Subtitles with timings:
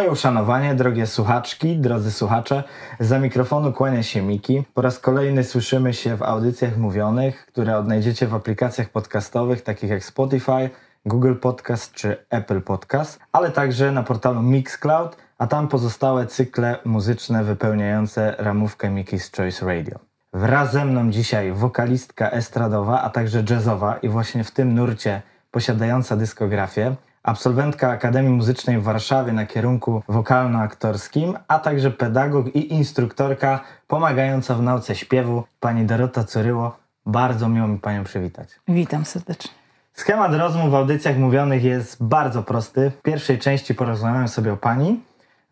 [0.00, 2.62] Moje uszanowanie, drogie słuchaczki, drodzy słuchacze,
[3.00, 4.64] za mikrofonu kłania się Miki.
[4.74, 10.04] Po raz kolejny słyszymy się w audycjach mówionych, które odnajdziecie w aplikacjach podcastowych takich jak
[10.04, 10.70] Spotify,
[11.06, 17.44] Google Podcast czy Apple Podcast, ale także na portalu Mixcloud, a tam pozostałe cykle muzyczne
[17.44, 19.98] wypełniające ramówkę Mickey's Choice Radio.
[20.32, 26.16] Wraz ze mną dzisiaj wokalistka estradowa, a także jazzowa i właśnie w tym nurcie posiadająca
[26.16, 34.54] dyskografię, absolwentka Akademii Muzycznej w Warszawie na kierunku wokalno-aktorskim, a także pedagog i instruktorka pomagająca
[34.54, 36.76] w nauce śpiewu, pani Dorota Curyło.
[37.06, 38.48] Bardzo miło mi Panią przywitać.
[38.68, 39.50] Witam serdecznie.
[39.92, 42.90] Schemat rozmów w audycjach mówionych jest bardzo prosty.
[42.98, 45.00] W pierwszej części porozmawiamy sobie o Pani,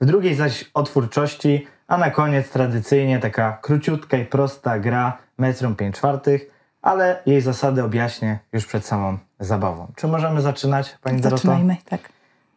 [0.00, 5.76] w drugiej zaś o twórczości, a na koniec tradycyjnie taka króciutka i prosta gra metrum
[5.76, 9.92] 5 czwartych, ale jej zasady objaśnię już przed samą zabawą.
[9.96, 11.36] Czy możemy zaczynać, Pani Doroto?
[11.36, 12.00] Zaczynajmy, tak.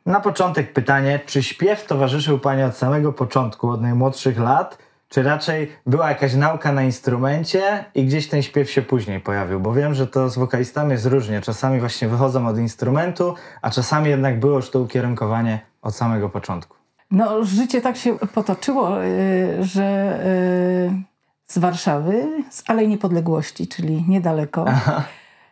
[0.06, 4.78] Na początek pytanie, czy śpiew towarzyszył Pani od samego początku, od najmłodszych lat,
[5.10, 9.60] czy raczej była jakaś nauka na instrumencie i gdzieś ten śpiew się później pojawił?
[9.60, 11.42] Bo wiem, że to z wokalistami jest różnie.
[11.42, 16.78] Czasami właśnie wychodzą od instrumentu, a czasami jednak było już to ukierunkowanie od samego początku.
[17.12, 21.11] No, życie tak się potoczyło, y, że y,
[21.52, 25.04] z Warszawy, z Alei Niepodległości, czyli niedaleko, Aha.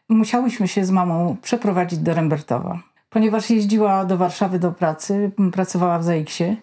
[0.10, 2.80] musiałyśmy się z mamą przeprowadzić do Rembertowa.
[3.10, 6.56] Ponieważ jeździła do Warszawy do pracy, pracowała w ZAX-ie,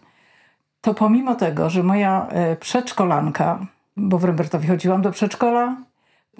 [0.80, 5.76] to pomimo tego, że moja e, przedszkolanka, bo w Rembertowie chodziłam do przedszkola,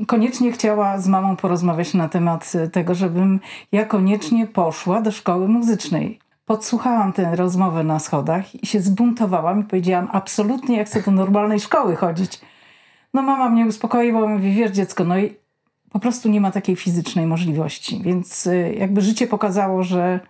[0.06, 3.40] koniecznie chciała z mamą porozmawiać na temat tego, żebym
[3.72, 6.18] ja koniecznie poszła do szkoły muzycznej.
[6.46, 11.60] Podsłuchałam tę rozmowę na schodach i się zbuntowałam i powiedziałam, absolutnie ja chcę do normalnej
[11.60, 12.40] szkoły chodzić.
[13.14, 15.34] No mama mnie uspokoiła, mówi, wiesz dziecko, no i
[15.90, 18.02] po prostu nie ma takiej fizycznej możliwości.
[18.02, 20.20] Więc y, jakby życie pokazało, że,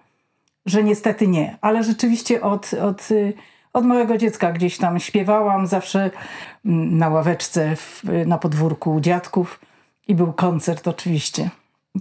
[0.66, 1.56] że niestety nie.
[1.60, 3.32] Ale rzeczywiście od, od, y,
[3.72, 6.10] od małego dziecka gdzieś tam śpiewałam, zawsze
[6.64, 9.60] mm, na ławeczce w, na podwórku dziadków
[10.08, 11.50] i był koncert oczywiście.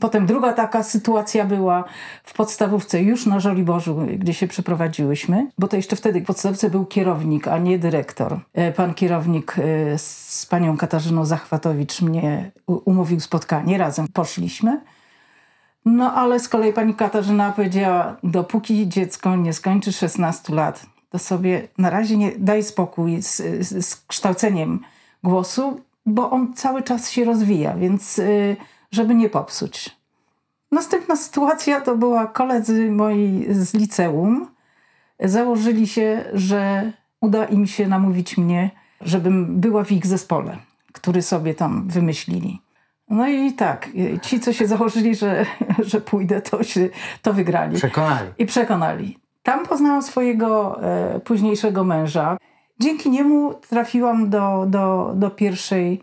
[0.01, 1.83] Potem druga taka sytuacja była
[2.23, 6.85] w podstawówce już na Żoliborzu, gdzie się przeprowadziłyśmy, bo to jeszcze wtedy w podstawówce był
[6.85, 8.39] kierownik, a nie dyrektor.
[8.53, 14.81] E, pan kierownik e, z panią Katarzyną Zachwatowicz mnie umówił spotkanie, razem poszliśmy.
[15.85, 21.67] No ale z kolei pani Katarzyna powiedziała, dopóki dziecko nie skończy 16 lat, to sobie
[21.77, 23.35] na razie nie daj spokój z,
[23.67, 24.79] z, z kształceniem
[25.23, 28.17] głosu, bo on cały czas się rozwija, więc...
[28.17, 28.55] Yy,
[28.91, 29.95] żeby nie popsuć.
[30.71, 34.47] Następna sytuacja to była koledzy moi z liceum.
[35.19, 36.91] Założyli się, że
[37.21, 40.57] uda im się namówić mnie, żebym była w ich zespole,
[40.93, 42.61] który sobie tam wymyślili.
[43.09, 43.89] No i tak,
[44.21, 45.45] ci, co się założyli, że,
[45.91, 46.89] że pójdę, to, się,
[47.21, 47.77] to wygrali.
[47.77, 48.29] Przekonali.
[48.37, 49.17] I przekonali.
[49.43, 52.37] Tam poznałam swojego e, późniejszego męża.
[52.79, 56.01] Dzięki niemu trafiłam do, do, do pierwszej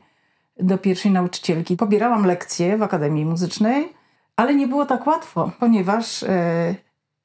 [0.62, 1.76] do pierwszej nauczycielki.
[1.76, 3.92] Pobierałam lekcje w Akademii Muzycznej,
[4.36, 6.74] ale nie było tak łatwo, ponieważ e,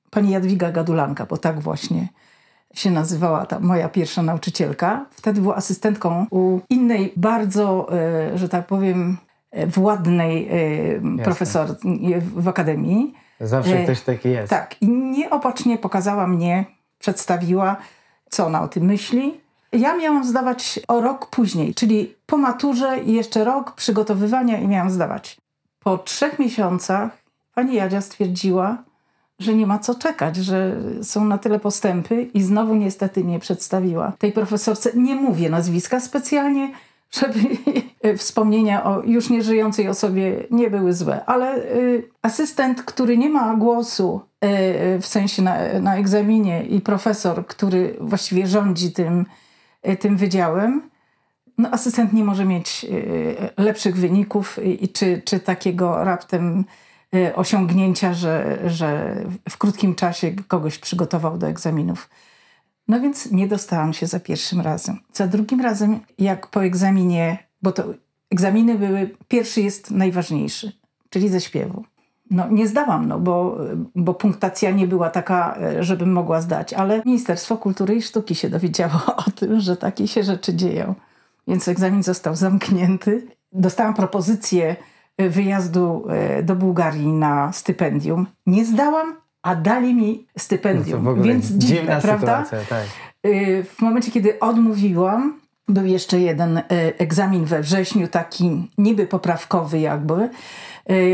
[0.10, 2.08] pani Jadwiga Gadulanka, bo tak właśnie
[2.74, 8.68] się nazywała ta moja pierwsza nauczycielka, wtedy była asystentką u innej bardzo, e, że tak
[8.68, 9.18] powiem,
[9.52, 10.50] e, władnej
[11.18, 11.76] e, profesor
[12.36, 13.14] w Akademii.
[13.40, 14.50] Zawsze e, ktoś taki jest.
[14.50, 14.76] Tak.
[14.82, 16.66] I nieopatrznie pokazała mnie,
[17.00, 17.76] przedstawiła,
[18.30, 19.47] co ona o tym myśli
[19.78, 24.92] ja miałam zdawać o rok później, czyli po maturze i jeszcze rok przygotowywania i miałam
[24.92, 25.38] zdawać.
[25.80, 27.18] Po trzech miesiącach
[27.54, 28.84] pani Jadzia stwierdziła,
[29.40, 34.14] że nie ma co czekać, że są na tyle postępy i znowu niestety nie przedstawiła
[34.20, 34.92] tej profesorce.
[34.96, 36.72] Nie mówię nazwiska specjalnie,
[37.12, 37.40] żeby
[38.18, 44.22] wspomnienia o już nieżyjącej osobie nie były złe, ale y, asystent, który nie ma głosu
[44.46, 49.26] y, w sensie na, na egzaminie i profesor, który właściwie rządzi tym
[50.00, 50.90] tym wydziałem,
[51.58, 52.86] no, asystent nie może mieć
[53.58, 56.66] e, lepszych wyników i czy, czy takiego raptem
[57.36, 59.16] osiągnięcia, że, że
[59.50, 62.10] w krótkim czasie kogoś przygotował do egzaminów.
[62.88, 65.00] No więc nie dostałam się za pierwszym razem.
[65.14, 67.84] Za drugim razem, jak po egzaminie, bo to
[68.30, 70.72] egzaminy były, pierwszy jest najważniejszy,
[71.10, 71.86] czyli ze śpiewu.
[72.32, 73.58] No, nie zdałam, no, bo,
[73.96, 78.50] bo punktacja nie była taka, e, żebym mogła zdać, ale Ministerstwo Kultury i Sztuki się
[78.50, 80.96] dowiedziało o tym, że takie się rzeczy dzieją.
[81.48, 83.28] Więc egzamin został zamknięty.
[83.52, 84.76] Dostałam propozycję
[85.18, 88.28] e, wyjazdu e, do Bułgarii na stypendium.
[88.46, 91.04] Nie zdałam, a dali mi stypendium.
[91.04, 92.46] No Więc dziwne, prawda?
[92.46, 92.86] Sytuacja, tak.
[93.64, 96.62] W momencie, kiedy odmówiłam, był jeszcze jeden
[96.98, 100.30] egzamin we wrześniu, taki niby poprawkowy jakby,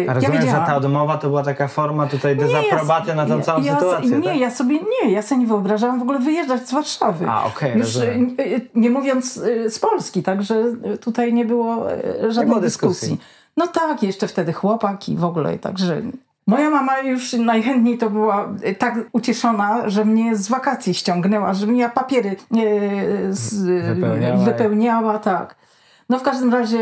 [0.10, 3.44] A rozumiem, wiedziałam- że ta odmowa to była taka forma tutaj dezaprobaty na tą ja-
[3.44, 4.38] całą ja, sytuację, Nie, tak?
[4.38, 7.26] ja sobie nie, ja sobie nie wyobrażałam w ogóle wyjeżdżać z Warszawy.
[7.30, 8.36] A, okej, Już rozumiem.
[8.40, 10.56] y, y, nie mówiąc y, z Polski, także
[10.94, 13.10] y, tutaj nie było y, żadnej było dyskusji.
[13.10, 13.28] dyskusji.
[13.58, 16.02] No tak, jeszcze wtedy chłopak i w ogóle, także...
[16.48, 21.68] Moja mama już najchętniej to była y, tak ucieszona, że mnie z wakacji ściągnęła, że
[21.68, 23.64] mnie papiery y, z,
[23.96, 24.38] Wypełniała.
[24.38, 25.56] wypełniała, tak.
[26.10, 26.80] No w każdym razie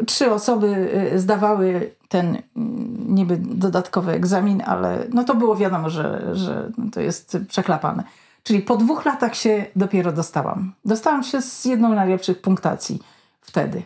[0.00, 0.66] y, trzy osoby
[1.12, 7.00] y, zdawały ten mm, niby dodatkowy egzamin, ale no to było wiadomo, że, że to
[7.00, 8.04] jest przeklapane.
[8.42, 10.72] Czyli po dwóch latach się dopiero dostałam.
[10.84, 13.02] Dostałam się z jedną najlepszych punktacji
[13.40, 13.82] wtedy.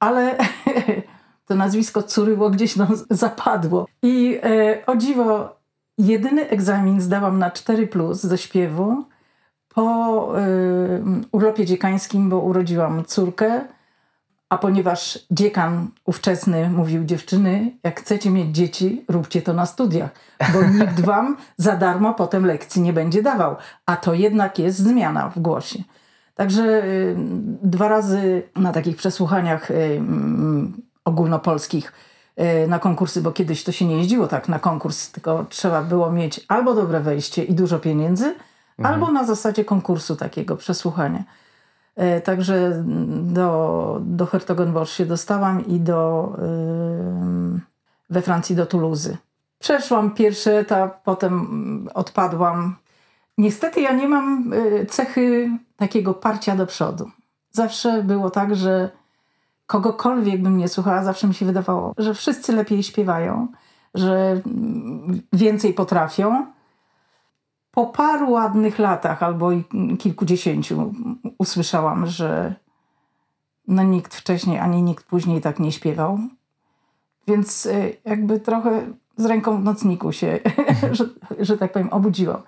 [0.00, 0.38] Ale
[1.46, 3.86] to nazwisko Curyło gdzieś nam zapadło.
[4.02, 5.56] I e, o dziwo,
[5.98, 9.04] jedyny egzamin zdałam na 4 plus ze śpiewu
[9.68, 9.82] po
[10.38, 10.44] e,
[11.32, 13.64] urlopie dziekańskim, bo urodziłam córkę.
[14.48, 20.10] A ponieważ dziekan ówczesny mówił dziewczyny, jak chcecie mieć dzieci, róbcie to na studiach,
[20.52, 23.56] bo nikt wam za darmo potem lekcji nie będzie dawał.
[23.86, 25.78] A to jednak jest zmiana w głosie.
[26.34, 27.14] Także y,
[27.62, 31.92] dwa razy na takich przesłuchaniach y, mm, ogólnopolskich
[32.64, 36.12] y, na konkursy, bo kiedyś to się nie jeździło tak na konkurs, tylko trzeba było
[36.12, 38.34] mieć albo dobre wejście i dużo pieniędzy,
[38.82, 41.24] albo na zasadzie konkursu takiego przesłuchania.
[41.96, 42.84] E, Także
[43.22, 46.32] do, do Hertogenbosch się dostałam i do,
[48.10, 49.16] we Francji do Toulouse.
[49.58, 52.76] Przeszłam pierwszy etap, potem mm, odpadłam.
[53.38, 57.10] Niestety ja nie mam y, cechy takiego parcia do przodu.
[57.50, 58.90] Zawsze było tak, że
[59.66, 63.48] kogokolwiek bym nie słuchała, zawsze mi się wydawało, że wszyscy lepiej śpiewają,
[63.94, 66.46] że mm, więcej potrafią
[67.76, 69.64] po paru ładnych latach albo i
[69.98, 70.94] kilkudziesięciu
[71.38, 72.54] usłyszałam, że
[73.68, 76.18] no nikt wcześniej ani nikt później tak nie śpiewał.
[77.28, 78.82] Więc y, jakby trochę
[79.16, 80.38] z ręką w nocniku się,
[80.92, 81.04] że,
[81.38, 82.42] że tak powiem, obudziłam.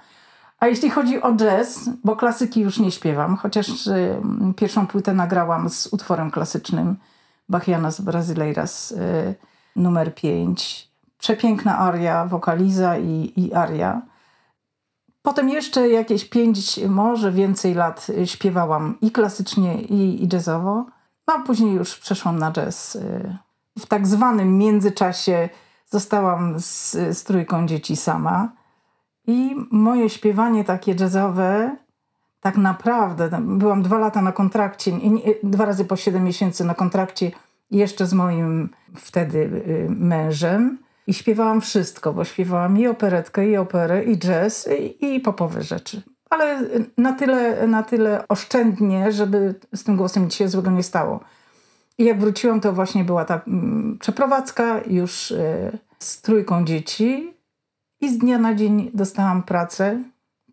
[0.60, 4.20] A jeśli chodzi o jazz, bo klasyki już nie śpiewam, chociaż y,
[4.56, 6.96] pierwszą płytę nagrałam z utworem klasycznym
[7.48, 9.34] Bachianas Brasileiras y,
[9.76, 10.88] numer 5.
[11.18, 14.02] Przepiękna aria, wokaliza i, i aria.
[15.28, 20.86] Potem jeszcze jakieś pięć, może więcej lat śpiewałam i klasycznie, i, i jazzowo.
[21.26, 22.98] No a później już przeszłam na jazz.
[23.78, 25.48] W tak zwanym międzyczasie
[25.86, 28.52] zostałam z, z trójką dzieci sama.
[29.26, 31.76] I moje śpiewanie takie jazzowe,
[32.40, 34.92] tak naprawdę, byłam dwa lata na kontrakcie,
[35.42, 37.30] dwa razy po siedem miesięcy na kontrakcie,
[37.70, 40.78] jeszcze z moim wtedy y, mężem.
[41.08, 44.68] I śpiewałam wszystko, bo śpiewałam i operetkę, i operę, i jazz,
[45.00, 46.02] i, i popowe rzeczy.
[46.30, 46.60] Ale
[46.96, 51.20] na tyle, na tyle oszczędnie, żeby z tym głosem nic się złego nie stało.
[51.98, 57.34] I jak wróciłam, to właśnie była ta mm, przeprowadzka już y, z trójką dzieci.
[58.00, 60.02] I z dnia na dzień dostałam pracę.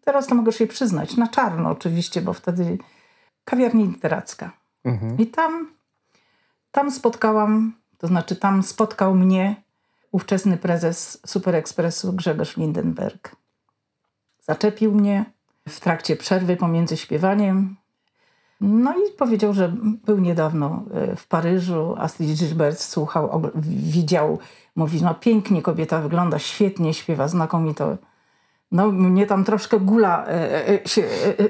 [0.06, 2.78] Teraz to mogę się przyznać, na czarno oczywiście, bo wtedy
[3.46, 4.52] kawiarnia literacka.
[4.84, 5.18] Mhm.
[5.18, 5.68] I tam,
[6.72, 9.65] tam spotkałam, to znaczy tam spotkał mnie
[10.16, 13.36] ówczesny prezes Super Expressu Grzegorz Lindenberg.
[14.42, 15.26] Zaczepił mnie
[15.70, 17.76] w trakcie przerwy pomiędzy śpiewaniem.
[18.62, 19.74] No i powiedział, że
[20.06, 24.40] był niedawno e, w Paryżu, Astrid Gilbert słuchał, widział,
[24.76, 27.98] mówi, no pięknie kobieta wygląda, świetnie śpiewa, znakomito.
[28.72, 31.04] No mnie tam troszkę gula e, e, się,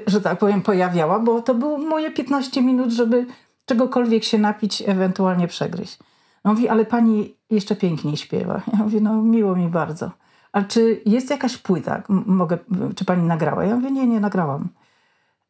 [0.06, 3.26] że tak powiem, pojawiała, bo to było moje 15 minut, żeby
[3.66, 5.98] czegokolwiek się napić, ewentualnie przegryźć.
[6.44, 8.62] No mówi, ale pani jeszcze piękniej śpiewa.
[8.72, 10.10] Ja mówię, no miło mi bardzo.
[10.52, 12.58] Ale czy jest jakaś płyta, mogę,
[12.96, 13.64] czy pani nagrała?
[13.64, 14.68] Ja mówię, nie, nie nagrałam.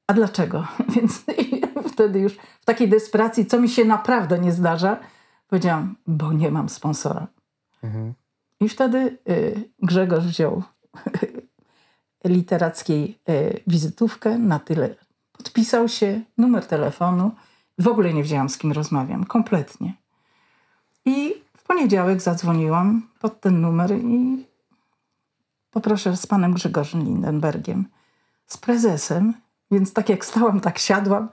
[0.06, 0.66] A dlaczego?
[0.96, 1.24] Więc
[1.92, 4.98] wtedy już w takiej desperacji, co mi się naprawdę nie zdarza,
[5.48, 7.26] powiedziałam, bo nie mam sponsora.
[7.82, 8.14] Mhm.
[8.60, 10.62] I wtedy y, Grzegorz wziął
[12.24, 14.94] literackiej y, wizytówkę na tyle.
[15.32, 17.30] Podpisał się, numer telefonu.
[17.78, 19.24] W ogóle nie wiedziałam, z kim rozmawiam.
[19.24, 19.94] Kompletnie.
[21.04, 21.34] I
[21.66, 24.46] poniedziałek zadzwoniłam pod ten numer i
[25.70, 27.88] poproszę z panem Grzegorzem Lindenbergiem,
[28.46, 29.35] z prezesem.
[29.70, 31.28] Więc tak jak stałam, tak siadłam.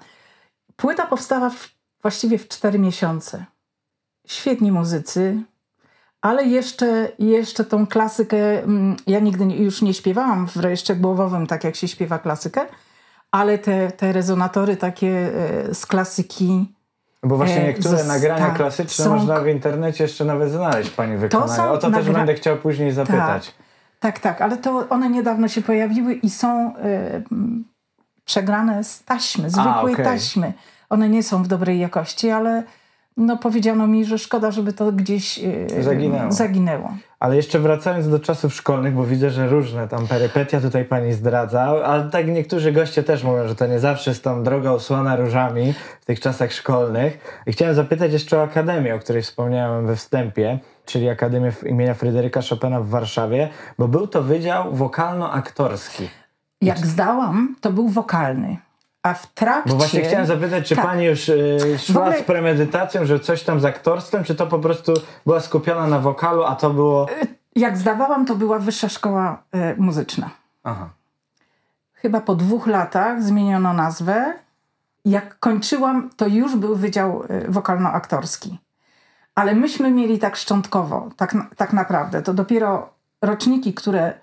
[0.75, 1.69] Płyta powstała w,
[2.01, 3.45] właściwie w cztery miesiące.
[4.27, 5.43] Świetni muzycy,
[6.21, 11.63] ale jeszcze, jeszcze tą klasykę, mm, ja nigdy już nie śpiewałam w rejestrze głowowym, tak
[11.63, 12.65] jak się śpiewa klasykę,
[13.31, 16.73] ale te, te rezonatory takie e, z klasyki,
[17.23, 21.17] Bo właśnie E, niektóre nagrania tak, klasyczne są- można w internecie jeszcze nawet znaleźć Pani
[21.17, 21.51] wykonanie.
[21.53, 23.53] są O to też będę chciał później zapytać.
[23.99, 27.63] tak, tak, ale to one niedawno się pojawiły i są m,
[28.25, 30.05] przegrane z taśmy, zwykłej okej.
[30.05, 30.53] taśmy.
[30.89, 32.63] One nie są w dobrej jakości, ale
[33.17, 35.39] no powiedziano mi, że szkoda, żeby to gdzieś
[35.77, 36.31] e, Zaginęło.
[36.31, 36.93] zaginęło.
[37.23, 41.61] Ale jeszcze wracając do czasów szkolnych, bo widzę, że różne tam perypetia tutaj pani zdradza,
[41.61, 45.73] ale tak niektórzy goście też mówią, że to nie zawsze jest tam droga usłana różami
[46.01, 47.41] w tych czasach szkolnych.
[47.45, 52.41] I chciałem zapytać jeszcze o Akademię, o której wspomniałem we wstępie, czyli Akademię imienia Fryderyka
[52.49, 53.49] Chopina w Warszawie,
[53.79, 56.07] bo był to wydział wokalno-aktorski.
[56.61, 58.57] Jak zdałam, to był wokalny.
[59.03, 59.69] A w trakcie...
[59.69, 60.85] Bo właśnie chciałem zapytać, czy Tak.
[60.85, 64.59] pani już y, szła ogóle- z premedytacją, że coś tam z aktorstwem, czy to po
[64.59, 64.93] prostu
[65.25, 67.07] była skupiona na wokalu, a to było...
[67.55, 70.29] Jak zdawałam, to była wyższa szkoła e, muzyczna.
[70.63, 70.89] Aha.
[71.93, 74.33] Chyba po dwóch latach zmieniono nazwę.
[75.05, 78.57] Jak kończyłam, to już był wydział e, wokalno-aktorski.
[79.35, 82.21] Ale myśmy mieli tak szczątkowo, tak, tak naprawdę.
[82.21, 82.89] To dopiero
[83.21, 84.13] roczniki, które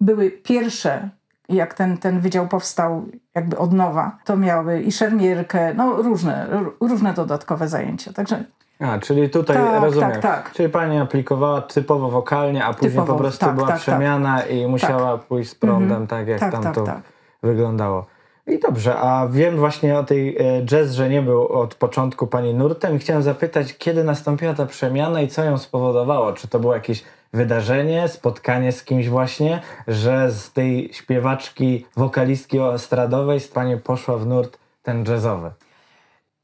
[0.00, 1.08] były pierwsze,
[1.48, 6.46] jak ten, ten wydział powstał jakby od nowa, to miały i szermierkę, no różne,
[6.80, 8.12] różne dodatkowe zajęcia.
[8.12, 8.44] Także
[8.80, 10.10] A, czyli tutaj Tak, rozumiem.
[10.10, 10.52] tak, tak.
[10.52, 13.82] Czyli pani aplikowała typowo wokalnie, a później Typowo, po prostu tak, była tak, tak.
[13.82, 17.00] przemiana i musiała pójść z prądem, tak jak tak, tam tak, to tak.
[17.42, 18.06] wyglądało.
[18.46, 22.54] I dobrze, a wiem właśnie o tej e, jazz, że nie był od początku pani
[22.54, 26.32] nurtem i chciałem zapytać, kiedy nastąpiła ta przemiana i co ją spowodowało?
[26.32, 33.40] Czy to było jakieś wydarzenie, spotkanie z kimś właśnie, że z tej śpiewaczki, wokalistki estradowej
[33.54, 35.50] pani poszła w nurt ten jazzowy?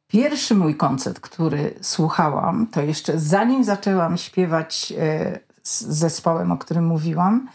[0.09, 6.87] Pierwszy mój koncert, który słuchałam, to jeszcze zanim zaczęłam śpiewać e, z zespołem, o którym
[6.87, 7.49] mówiłam.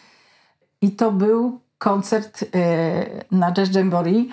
[0.82, 4.30] I to był koncert e, na Jazz Jamboree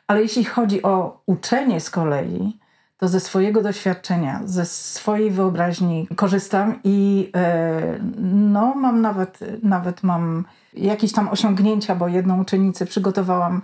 [0.07, 2.59] Ale jeśli chodzi o uczenie z kolei,
[2.99, 10.45] to ze swojego doświadczenia, ze swojej wyobraźni korzystam i e, no mam nawet, nawet mam
[10.73, 13.63] jakieś tam osiągnięcia, bo jedną uczennicę przygotowałam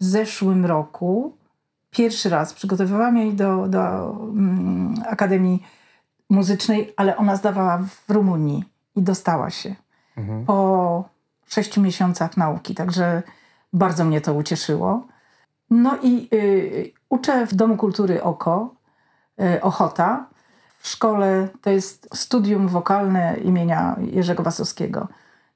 [0.00, 1.36] w zeszłym roku.
[1.90, 5.62] Pierwszy raz przygotowywałam jej do, do mm, Akademii
[6.30, 8.64] Muzycznej, ale ona zdawała w Rumunii
[8.96, 9.74] i dostała się
[10.16, 10.44] Mhm.
[10.46, 11.04] po
[11.48, 13.22] sześciu miesiącach nauki, także
[13.72, 15.06] bardzo mnie to ucieszyło.
[15.70, 18.74] No i y, uczę w Domu Kultury Oko,
[19.40, 20.26] y, Ochota.
[20.78, 25.08] W szkole to jest studium wokalne imienia Jerzego Wasowskiego.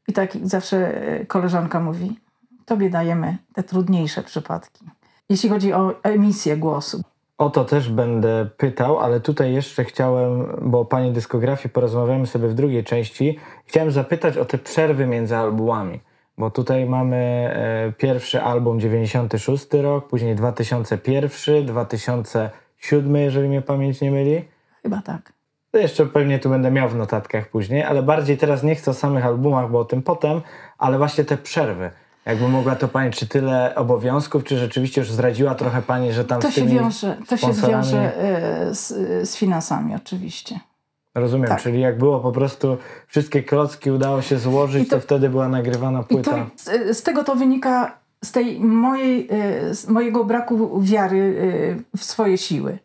[0.09, 2.21] I tak zawsze y, koleżanka mówi,
[2.64, 4.85] tobie dajemy te trudniejsze przypadki.
[5.29, 7.02] Jeśli chodzi o emisję głosu.
[7.38, 12.49] O to też będę pytał, ale tutaj jeszcze chciałem, bo o Pani dyskografii porozmawiamy sobie
[12.49, 13.38] w drugiej części.
[13.67, 16.00] Chciałem zapytać o te przerwy między albumami,
[16.40, 24.11] bo tutaj mamy e, pierwszy album 96 rok, później 2001, 2007, jeżeli mnie pamięć nie
[24.11, 24.44] myli.
[24.82, 25.32] Chyba tak.
[25.70, 28.94] To jeszcze pewnie tu będę miał w notatkach później, ale bardziej teraz nie chcę o
[28.94, 30.40] samych albumach, bo o tym potem,
[30.78, 31.90] ale właśnie te przerwy.
[32.26, 36.40] Jakby mogła to Pani, czy tyle obowiązków, czy rzeczywiście już zdradziła trochę Pani, że tam
[36.40, 38.12] To z się tymi wiąże, to się wiąże
[38.70, 38.88] y, z,
[39.30, 40.61] z finansami oczywiście.
[41.14, 41.62] Rozumiem, Tak.
[41.62, 42.76] czyli jak było po prostu
[43.07, 46.31] wszystkie klocki udało się złożyć, to- to, wtedy była nagrywana I płyta.
[46.31, 49.29] to, z, tego to wynika z tej mojej,
[49.71, 52.79] y, z mojego braku wiary y, w swoje siły.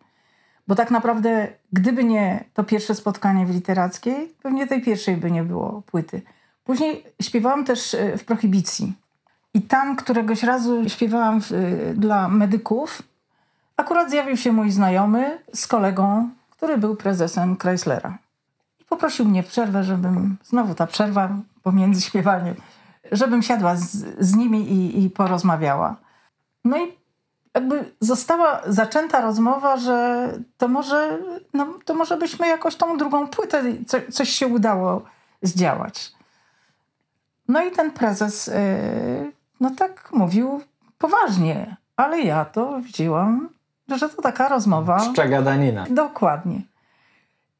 [0.67, 5.43] Bo tak naprawdę, gdyby nie to pierwsze spotkanie w literackiej, pewnie tej pierwszej by nie
[5.43, 6.21] było płyty.
[6.63, 8.93] Później śpiewałam też y, w Prohibicji.
[9.53, 11.51] I tam któregoś razu śpiewałam w,
[11.95, 13.01] dla medyków.
[13.77, 16.29] Akurat zjawił się mój znajomy z kolegą,
[16.65, 18.17] który był prezesem Chryslera.
[18.79, 21.29] I poprosił mnie w przerwę, żebym, znowu ta przerwa
[21.63, 22.55] pomiędzy śpiewaniem,
[23.11, 25.95] żebym siadła z, z nimi i, i porozmawiała.
[26.63, 26.93] No i
[27.53, 31.19] jakby została zaczęta rozmowa, że to może,
[31.53, 35.01] no, to może byśmy jakoś tą drugą płytę, co, coś się udało
[35.41, 36.13] zdziałać.
[37.47, 40.61] No i ten prezes, yy, no tak mówił,
[40.97, 43.49] poważnie, ale ja to wzięłam,
[43.87, 44.99] że to taka rozmowa.
[45.13, 45.85] Czcza gadanina.
[45.89, 46.61] Dokładnie.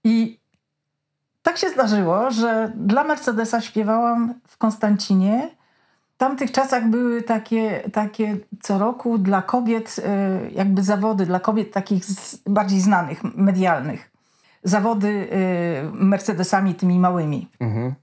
[0.04, 0.40] I
[1.44, 5.50] tak się zdarzyło, że dla Mercedesa śpiewałam w Konstancinie.
[6.16, 11.72] W tamtych czasach były takie, takie co roku dla kobiet, y, jakby zawody dla kobiet
[11.72, 14.12] takich z, bardziej znanych, medialnych.
[14.64, 17.50] Zawody y, Mercedesami tymi małymi.
[17.60, 17.94] Mhm.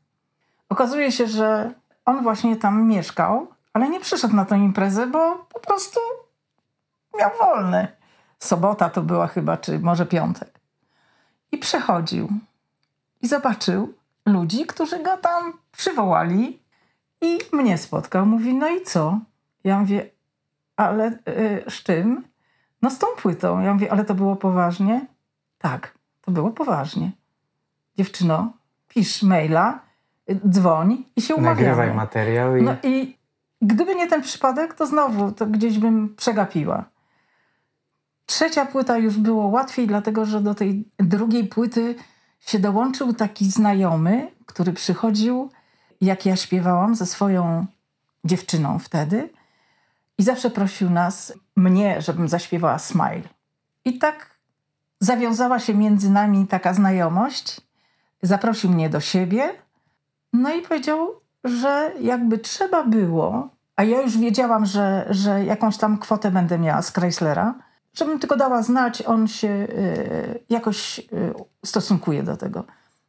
[0.69, 1.73] Okazuje się, że
[2.05, 6.01] on właśnie tam mieszkał, ale nie przyszedł na tę imprezę, bo po prostu
[7.19, 7.89] miał wolny.
[8.43, 10.61] Sobota to była chyba, czy może piątek.
[11.53, 12.29] I przechodził
[13.23, 13.95] i zobaczył
[14.27, 16.63] ludzi, którzy go tam przywołali
[17.21, 18.27] i mnie spotkał.
[18.27, 19.19] Mówi, no i co?
[19.65, 20.11] Ja mówię,
[20.77, 22.25] ale y, z czym?
[22.83, 23.61] No z tą płytą.
[23.61, 25.07] Ja mówię, ale to było poważnie?
[25.59, 27.13] Tak, to było poważnie.
[27.97, 28.53] Dziewczyno,
[28.89, 29.79] pisz maila,
[30.49, 31.61] dzwoń i się umawiamy.
[31.61, 32.63] Nagrywaj materiał i...
[32.63, 33.17] No i
[33.61, 36.92] gdyby nie ten przypadek, to znowu to gdzieś bym przegapiła.
[38.33, 41.95] Trzecia płyta już było łatwiej, dlatego że do tej drugiej płyty
[42.41, 45.51] się dołączył taki znajomy, który przychodził,
[46.01, 47.67] jak ja śpiewałam ze swoją
[48.25, 49.31] dziewczyną wtedy
[50.19, 53.23] i zawsze prosił nas, mnie, żebym zaśpiewała Smile.
[53.85, 54.31] I tak
[55.01, 57.61] zawiązała się między nami taka znajomość.
[58.23, 59.55] Zaprosił mnie do siebie,
[60.33, 61.09] no i powiedział,
[61.45, 66.83] że jakby trzeba było, a ja już wiedziałam, że, że jakąś tam kwotę będę miała
[66.83, 67.55] z Chryslera,
[67.95, 71.05] żebym tylko dała znać, on się y, jakoś y,
[71.65, 72.65] stosunkuje do tego.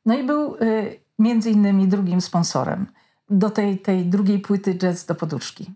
[0.05, 2.87] No i był y, między innymi drugim sponsorem
[3.29, 5.71] do tej, tej drugiej płyty Jazz do poduszki.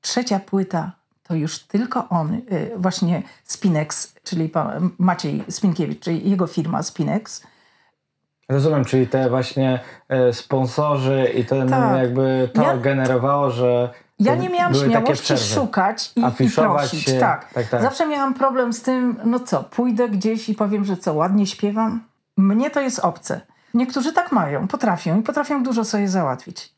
[0.00, 2.40] Trzecia płyta to już tylko on,
[2.76, 4.50] właśnie Spinex, czyli
[4.98, 7.42] Maciej Spinkiewicz, czyli jego firma Spinex.
[8.48, 11.98] Rozumiem, czyli te właśnie e, sponsorzy i to Tak.
[12.02, 17.04] jakby to Ja- generowało, że Ja nie miałam śmiałości szukać i, i prosić.
[17.04, 17.18] się.
[17.18, 17.52] Tak.
[17.54, 17.82] Tak, tak.
[17.82, 22.00] Zawsze miałam problem z tym, no co, pójdę gdzieś i powiem, że co, ładnie śpiewam.
[22.36, 23.40] Mnie to jest obce.
[23.74, 26.72] Niektórzy tak mają, potrafią i potrafią dużo sobie załatwić.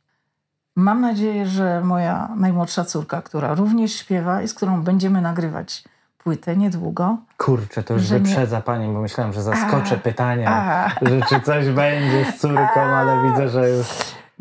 [0.77, 5.85] Mam nadzieję, że moja najmłodsza córka, która również śpiewa i z którą będziemy nagrywać
[6.19, 7.17] płytę niedługo.
[7.39, 10.91] Kurczę, to już że nie- wyprzedza pani, bo myślałem, że zaskoczę A, pytania, a.
[11.09, 13.87] że czy coś będzie z córką, ale widzę, że już...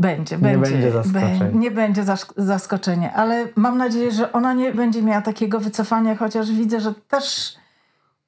[0.02, 0.72] Będzie, Nie będzie.
[0.72, 1.40] będzie zaskoczenia.
[1.40, 6.16] Bę- nie będzie zask- zaskoczenia, ale mam nadzieję, że ona nie będzie miała takiego wycofania,
[6.16, 7.56] chociaż widzę, że też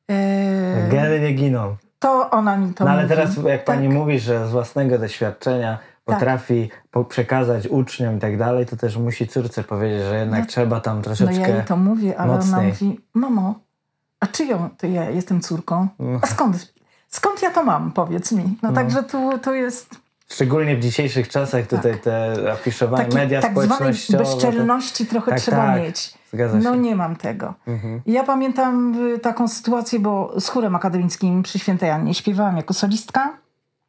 [0.10, 1.76] e, Geny nie giną.
[2.00, 3.16] to ona mi to No ale mówi.
[3.16, 3.98] teraz jak pani Tak.
[3.98, 9.28] mówi, że z własnego doświadczenia potrafi po- przekazać uczniom i tak dalej, to też musi
[9.28, 11.40] córce powiedzieć, że jednak No- trzeba tam No troszeczkę...
[11.42, 12.68] ja jej to mówię, ale ona mocniej.
[12.68, 13.60] mówi, mamo,
[14.20, 15.88] a czyją to ja jestem córką?
[16.00, 16.20] No.
[16.22, 16.74] A skąd?
[17.08, 18.58] Skąd ja to mam, powiedz mi?
[18.64, 20.03] No, także tu, tu jest
[20.34, 24.24] Szczególnie w dzisiejszych czasach tutaj te afiszowanie, taki, media tak społecznościowe.
[24.24, 25.82] to- bezczelności trochę Tak, trzeba tak.
[25.82, 26.14] mieć.
[26.64, 27.54] No nie mam tego.
[27.68, 28.02] Mhm.
[28.06, 33.38] Ja pamiętam y, taką sytuację, bo z chórem akademickim przy Świętej Annie śpiewałam jako solistka.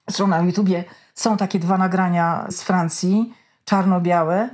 [0.09, 4.49] Zresztą na YouTubie są takie dwa nagrania z Francji, czarno-białe.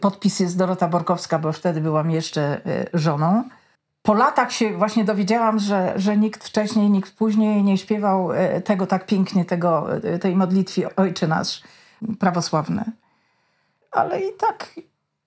[0.00, 3.44] Podpis jest Dorota Borkowska, bo wtedy byłam jeszcze y, żoną.
[4.06, 8.86] Po latach się właśnie dowiedziałam, że, że nikt wcześniej, nikt później nie śpiewał y, tego
[8.86, 11.62] tak pięknie, tego, y, tej modlitwy Ojcze Nasz
[12.18, 12.84] prawosławny.
[13.90, 14.70] Ale i tak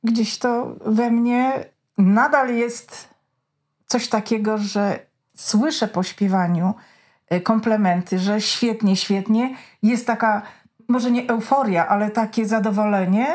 [0.03, 1.65] gdzieś to we mnie
[1.97, 3.09] nadal jest
[3.85, 4.99] coś takiego, że
[5.35, 6.73] słyszę po śpiewaniu
[7.27, 9.55] e, komplementy, że świetnie, świetnie.
[9.83, 10.41] Jest taka,
[10.87, 13.27] może nie euforia, ale takie zadowolenie,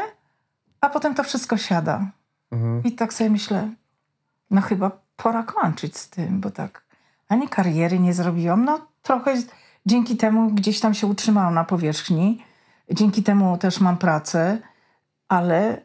[0.80, 2.10] a potem to wszystko siada.
[2.52, 2.82] Mhm.
[2.84, 3.70] I tak sobie myślę,
[4.50, 6.84] no chyba pora kończyć z tym, bo tak
[7.28, 8.64] ani kariery nie zrobiłam.
[8.64, 9.34] No trochę
[9.86, 12.44] dzięki temu gdzieś tam się utrzymałam na powierzchni.
[12.90, 14.58] Dzięki temu też mam pracę,
[15.28, 15.82] ale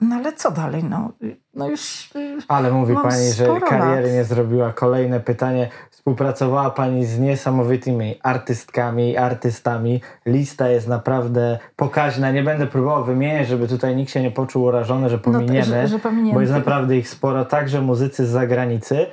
[0.00, 0.84] no ale co dalej?
[0.84, 1.12] No,
[1.54, 4.12] no już y, Ale mówi pani, że kariery lat.
[4.12, 4.72] nie zrobiła.
[4.72, 5.68] Kolejne pytanie.
[5.90, 10.00] Współpracowała pani z niesamowitymi artystkami i artystami.
[10.26, 12.30] Lista jest naprawdę pokaźna.
[12.30, 15.64] Nie będę próbował wymieniać, żeby tutaj nikt się nie poczuł urażony, że no, pominiemy.
[15.64, 16.34] że, że pominięty.
[16.34, 19.06] bo jest naprawdę ich sporo, także muzycy z zagranicy.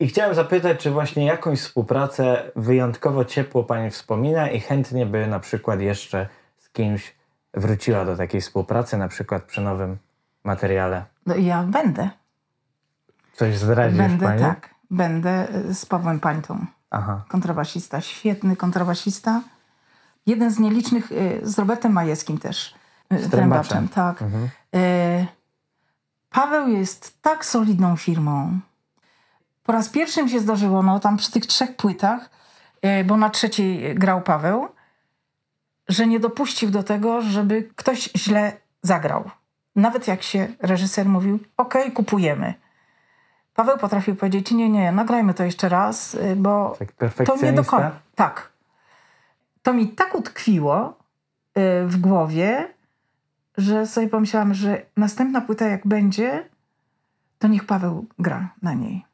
[0.00, 5.40] I chciałem zapytać, czy właśnie jakąś współpracę wyjątkowo ciepło Pani wspomina i chętnie by na
[5.40, 7.14] przykład jeszcze z kimś
[7.54, 9.96] wróciła do takiej współpracy, na przykład przy nowym
[10.44, 11.04] materiale.
[11.26, 12.10] No, ja będę.
[13.32, 14.40] Coś zdradzisz Będę, Pani?
[14.40, 14.74] tak.
[14.90, 16.66] Będę y, z Pawłem Pańtą.
[16.90, 17.24] Aha.
[17.28, 19.42] kontrabasista, świetny kontrabasista.
[20.26, 22.74] Jeden z nielicznych, y, z Robertem Majewskim też,
[23.04, 23.30] y, trębaczem.
[23.30, 24.22] trębaczem, tak.
[24.22, 24.48] Mhm.
[26.30, 28.60] Paweł jest tak solidną firmą.
[29.62, 32.30] Po raz pierwszy mi się zdarzyło, no tam przy tych trzech płytach,
[33.06, 34.68] bo na trzeciej grał Paweł,
[35.88, 39.30] że nie dopuścił do tego, żeby ktoś źle zagrał.
[39.76, 42.54] Nawet jak się reżyser mówił, ok, kupujemy.
[43.54, 46.92] Paweł potrafił powiedzieć, nie, nie, nagrajmy to jeszcze raz, y, bo tak
[47.26, 47.90] to nie do końca.
[48.14, 48.52] Tak.
[49.62, 50.98] To mi tak utkwiło
[51.58, 52.68] y, w głowie,
[53.56, 56.48] że sobie pomyślałam, że następna płyta jak będzie,
[57.38, 59.09] to niech Paweł gra na niej.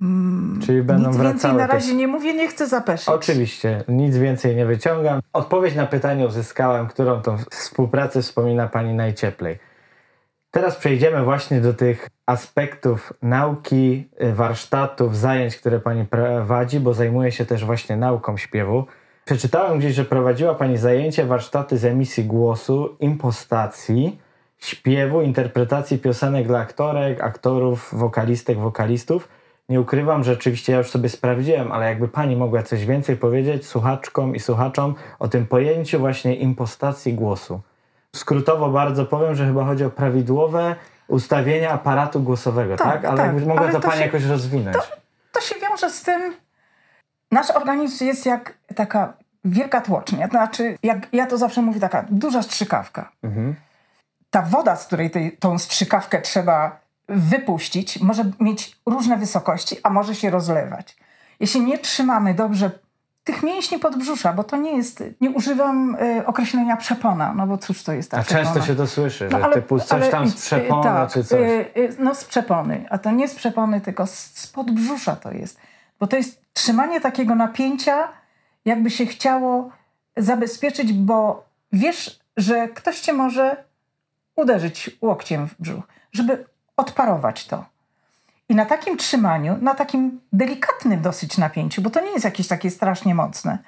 [0.00, 3.08] Mm, Czyli będą nic wracały więcej na razie nie mówię, nie chcę zapeszyć.
[3.08, 5.20] Oczywiście, nic więcej nie wyciągam.
[5.32, 9.58] Odpowiedź na pytanie uzyskałem, którą tą współpracę wspomina Pani najcieplej.
[10.50, 17.32] Teraz przejdziemy właśnie do tych aspektów nauki, y, warsztatów, zajęć, które Pani prowadzi, bo zajmuje
[17.32, 18.86] się też właśnie nauką śpiewu.
[19.24, 24.18] Przeczytałem gdzieś, że prowadziła Pani zajęcie, warsztaty z emisji głosu, impostacji,
[24.58, 29.28] śpiewu, interpretacji piosenek dla aktorek, aktorów, wokalistek, wokalistów.
[29.68, 33.66] Nie ukrywam, że oczywiście ja już sobie sprawdziłem, ale jakby Pani mogła coś więcej powiedzieć
[33.66, 37.60] słuchaczkom i słuchaczom o tym pojęciu właśnie impostacji głosu.
[38.16, 40.76] Skrótowo bardzo powiem, że chyba chodzi o prawidłowe
[41.08, 42.86] ustawienia aparatu głosowego, tak?
[42.86, 43.04] tak?
[43.04, 44.76] Ale tak, jakby mogła to, to Pani się, jakoś rozwinąć.
[44.76, 44.82] To,
[45.32, 46.34] to się wiąże z tym,
[47.32, 49.12] nasz organizm jest jak taka
[49.44, 50.28] wielka tłocznia.
[50.28, 53.12] Znaczy, jak ja to zawsze mówię, taka duża strzykawka.
[53.22, 53.54] Mhm.
[54.30, 60.14] Ta woda, z której tej, tą strzykawkę trzeba wypuścić, może mieć różne wysokości, a może
[60.14, 60.96] się rozlewać.
[61.40, 62.70] Jeśli nie trzymamy dobrze
[63.24, 67.82] tych mięśni podbrzusza, bo to nie jest, nie używam y, określenia przepona, no bo cóż
[67.82, 68.44] to jest ta A przepona?
[68.44, 71.24] często się to słyszy, no, że ale, typu coś ale, tam z przepony tak, czy
[71.24, 71.40] coś.
[71.40, 75.32] Y, y, no z przepony, a to nie z przepony, tylko z, z podbrzusza to
[75.32, 75.58] jest.
[76.00, 78.08] Bo to jest trzymanie takiego napięcia,
[78.64, 79.70] jakby się chciało
[80.16, 83.64] zabezpieczyć, bo wiesz, że ktoś cię może
[84.36, 86.44] uderzyć łokciem w brzuch, żeby
[86.76, 87.64] odparować to.
[88.48, 92.70] I na takim trzymaniu, na takim delikatnym dosyć napięciu, bo to nie jest jakieś takie
[92.70, 93.58] strasznie mocne,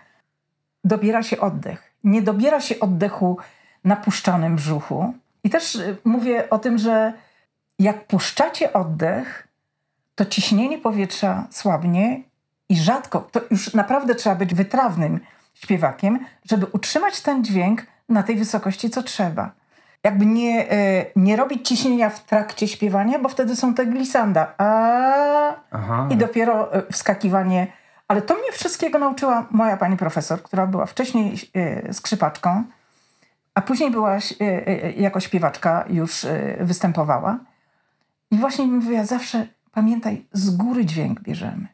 [0.84, 1.92] dobiera się oddech.
[2.04, 3.38] Nie dobiera się oddechu
[3.84, 5.14] na puszczanym brzuchu.
[5.44, 7.12] I też y, mówię o tym, że
[7.78, 9.48] jak puszczacie oddech,
[10.14, 12.22] to ciśnienie powietrza słabnie
[12.68, 15.20] i rzadko, to już naprawdę trzeba być wytrawnym
[15.54, 19.50] śpiewakiem, żeby utrzymać ten dźwięk na tej wysokości, co trzeba
[20.04, 24.54] jakby nie, e, nie robić ciśnienia w trakcie śpiewania, bo wtedy są te glisanda.
[24.58, 25.54] A,
[26.10, 27.66] I dopiero e, wskakiwanie.
[28.08, 32.64] Ale to mnie wszystkiego nauczyła moja pani profesor, która była wcześniej e, skrzypaczką,
[33.54, 34.18] a później była
[34.96, 36.26] jako śpiewaczka już
[36.60, 37.38] występowała.
[38.30, 41.68] I właśnie mi mówiła zawsze, pamiętaj, z góry dźwięk bierzemy.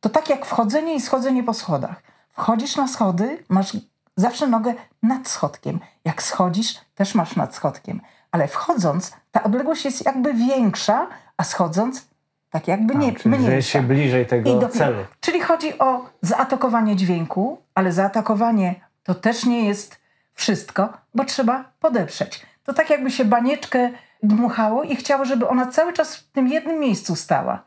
[0.00, 2.02] To tak jak wchodzenie i schodzenie po schodach.
[2.32, 3.76] Wchodzisz na schody, masz
[4.16, 5.80] zawsze nogę nad schodkiem.
[6.04, 8.00] Jak schodzisz, też masz nad schodkiem.
[8.30, 12.08] Ale wchodząc, ta odległość jest jakby większa, a schodząc,
[12.50, 13.70] tak jakby nie, a, czyli mniejsza.
[13.70, 15.04] się bliżej tego do, celu.
[15.20, 20.00] Czyli chodzi o zaatakowanie dźwięku, ale zaatakowanie to też nie jest
[20.32, 22.46] wszystko, bo trzeba podeprzeć.
[22.64, 23.90] To tak jakby się banieczkę
[24.22, 27.62] dmuchało i chciało, żeby ona cały czas w tym jednym miejscu stała.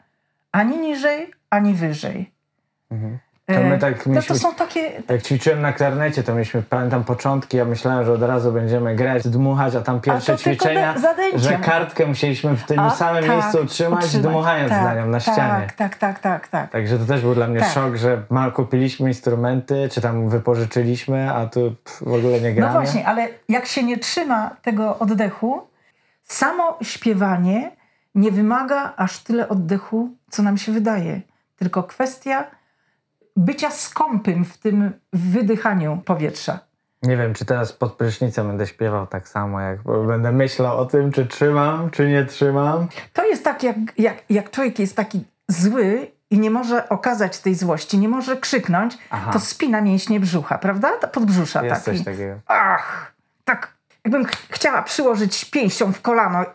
[0.52, 2.32] Ani niżej, ani wyżej.
[2.92, 3.20] Mhm.
[3.56, 4.92] To my tak mieliśmy, to, są takie...
[5.10, 9.28] Jak ćwiczyłem na klarnecie, to mieliśmy, pamiętam początki, ja myślałem, że od razu będziemy grać,
[9.28, 10.96] dmuchać, a tam pierwsze a ćwiczenia,
[11.36, 14.28] że kartkę musieliśmy w tym a, samym tak, miejscu utrzymać, utrzymać.
[14.28, 15.68] dmuchając tak, na nią, na tak, ścianie.
[15.78, 16.72] Tak, tak, tak, tak.
[16.72, 17.72] Także to też był dla mnie tak.
[17.72, 22.74] szok, że mal kupiliśmy instrumenty, czy tam wypożyczyliśmy, a tu w ogóle nie gramy.
[22.74, 25.68] No właśnie, ale jak się nie trzyma tego oddechu,
[26.24, 27.72] samo śpiewanie
[28.16, 31.22] nie wymaga aż tyle oddechu, co nam się wydaje.
[31.56, 32.59] Tylko kwestia
[33.36, 36.60] bycia skąpym w tym wydychaniu powietrza.
[37.04, 41.12] Nie wiem, czy teraz pod prysznicem będę śpiewał tak samo, jak będę myślał o tym,
[41.12, 42.88] czy trzymam, czy nie trzymam.
[43.14, 47.56] To jest tak, jak, jak, jak człowiek jest taki zły i nie może okazać tej
[47.56, 49.32] złości, nie może krzyknąć, Aha.
[49.34, 50.98] to spina mięśnie brzucha, prawda?
[50.98, 51.98] To podbrzusza jest taki.
[51.98, 52.36] coś takiego.
[52.48, 53.14] Ach,
[53.46, 53.74] tak.
[54.04, 56.46] Jakbym ch chciała przyłożyć pięścią w kolano,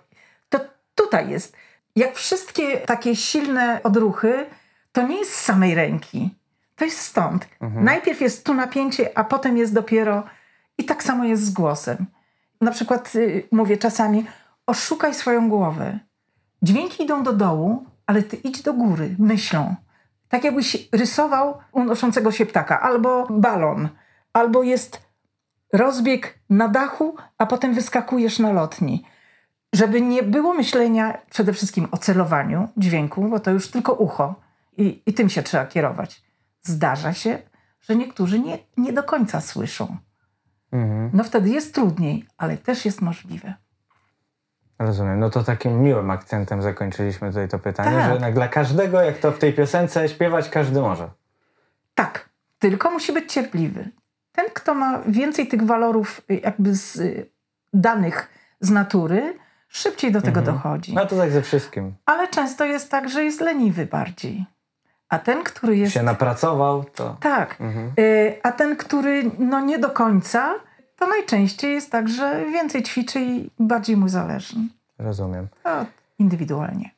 [0.49, 0.61] to
[0.95, 1.57] tutaj jest.
[1.97, 4.47] Jak wszystkie takie silne odruchy,
[4.93, 6.35] to nie jest z samej ręki.
[6.77, 7.49] To jest stąd.
[7.61, 7.85] Mhm.
[7.85, 10.25] Najpierw jest tu napięcie, a potem jest dopiero.
[10.79, 12.07] I tak samo jest z głosem.
[12.61, 14.27] Na przykład y, mówię czasami:
[14.67, 15.99] oszukaj swoją głowę.
[16.63, 19.75] Dźwięki idą do dołu, ale ty idź do góry myślą.
[20.29, 23.89] Tak jakbyś rysował unoszącego się ptaka, albo balon,
[24.33, 25.03] albo jest
[25.73, 29.05] rozbieg na dachu, a potem wyskakujesz na lotni.
[29.73, 34.35] Żeby nie było myślenia przede wszystkim o celowaniu dźwięku, bo to już tylko ucho
[34.77, 36.23] i, i tym się trzeba kierować
[36.65, 37.39] zdarza się,
[37.81, 39.97] że niektórzy nie, nie do końca słyszą.
[40.73, 41.11] Mhm.
[41.13, 43.55] No wtedy jest trudniej, ale też jest możliwe.
[44.79, 45.19] Rozumiem.
[45.19, 48.23] No to takim miłym akcentem zakończyliśmy tutaj to pytanie, tak.
[48.23, 51.11] że dla każdego, jak to w tej piosence, śpiewać każdy może.
[51.95, 53.89] Tak, tylko musi być cierpliwy.
[54.33, 57.01] Ten, kto ma więcej tych walorów jakby z,
[57.73, 60.95] danych z natury, szybciej do tego dochodzi.
[60.95, 61.95] No to tak ze wszystkim.
[62.07, 64.47] Ale często jest tak, że jest leniwy bardziej.
[65.15, 65.93] A ten, który jest.
[65.93, 67.17] Się napracował, to...
[67.21, 67.59] Tak.
[67.99, 70.55] Y, A ten, który no nie do końca,
[70.97, 74.57] to najczęściej jest tak, że więcej ćwiczy i bardziej mu zależy.
[74.99, 75.49] Rozumiem.
[75.63, 75.87] To
[76.19, 76.91] indywidualnie.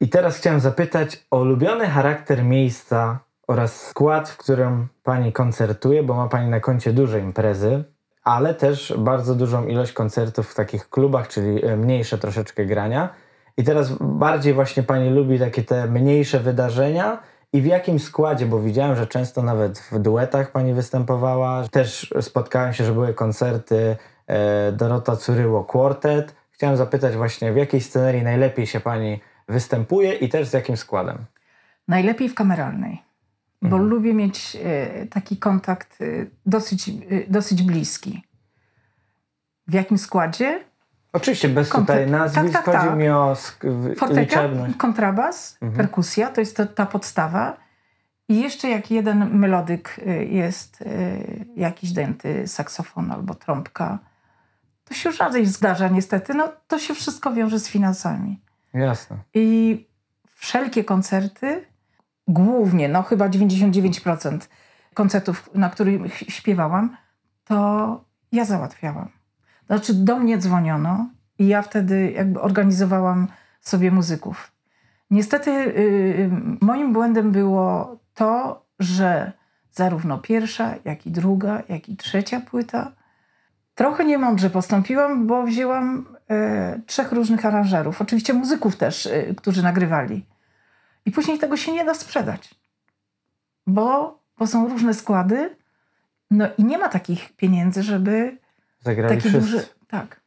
[0.00, 6.14] I teraz chciałem zapytać o ulubiony charakter miejsca oraz skład, w którym pani koncertuje, bo
[6.14, 7.84] ma pani na koncie duże imprezy,
[8.24, 13.08] ale też bardzo dużą ilość koncertów w takich klubach, czyli e, mniejsze troszeczkę grania.
[13.56, 18.60] I teraz bardziej właśnie pani lubi takie te mniejsze wydarzenia i w jakim składzie, bo
[18.60, 21.68] widziałem, że często nawet w duetach pani występowała.
[21.68, 26.34] Też spotkałem się, że były koncerty e, Dorota Curyło Quartet.
[26.50, 31.18] Chciałem zapytać właśnie, w jakiej scenerii najlepiej się pani występuje i też z jakim składem?
[31.88, 33.02] Najlepiej w kameralnej,
[33.62, 36.04] bo lubię mieć e, taki kontakt e,
[36.46, 36.90] dosyć,
[37.28, 38.22] dosyć bliski.
[39.66, 40.64] W jakim składzie?
[41.12, 42.98] Oczywiście bez tutaj nazwisk, tak, tak, chodzi tak.
[42.98, 43.96] mi o sk-
[44.76, 47.56] kontrabas, perkusja, to jest to, ta podstawa.
[48.28, 53.98] I jeszcze jak jeden melodyk y, jest y, jakiś dęty, saksofon albo trąbka,
[54.84, 56.34] to się rzadziej zdarza niestety.
[56.34, 58.40] No, to się wszystko wiąże z finansami.
[58.74, 59.16] Jasne.
[59.34, 59.86] I
[60.34, 61.64] wszelkie koncerty,
[62.28, 64.38] głównie, no chyba 99%
[64.94, 66.96] koncertów, na których śpiewałam,
[67.44, 69.08] to ja załatwiałam.
[69.66, 73.28] Znaczy do mnie dzwoniono i ja wtedy jakby organizowałam
[73.60, 74.52] sobie muzyków.
[75.10, 79.32] Niestety yy, moim błędem było to, że
[79.72, 82.92] zarówno pierwsza, jak i druga, jak i trzecia płyta
[83.74, 90.26] Trochę niemądrze postąpiłam, bo wzięłam e, trzech różnych aranżerów, oczywiście muzyków też, e, którzy nagrywali.
[91.06, 92.54] I później tego się nie da sprzedać,
[93.66, 95.56] bo, bo są różne składy,
[96.30, 98.38] no i nie ma takich pieniędzy, żeby
[98.82, 99.52] Zagrali taki wszyscy.
[99.52, 99.66] duży.
[99.88, 100.20] Tak.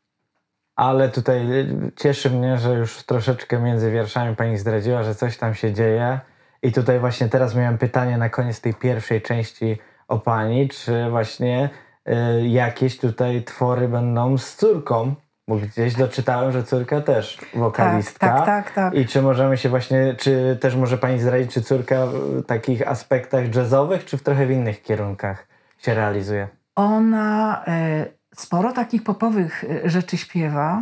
[0.75, 5.55] Ale tutaj y, cieszy mnie, że już troszeczkę między wierszami pani zdradziła, że coś tam
[5.55, 6.19] się dzieje.
[6.61, 11.69] I tutaj właśnie teraz miałem pytanie na koniec tej pierwszej części o pani, czy właśnie
[12.07, 15.15] y, jakieś tutaj twory będą z córką?
[15.47, 18.27] Bo gdzieś doczytałem, że córka też wokalistka.
[18.27, 18.93] Tak, tak, tak, tak.
[18.93, 23.55] I czy możemy się właśnie, czy też może pani zdradzić, czy córka w takich aspektach
[23.55, 26.47] jazzowych, czy w trochę w innych kierunkach się realizuje?
[26.75, 30.81] Ona e, sporo takich popowych e, rzeczy śpiewa.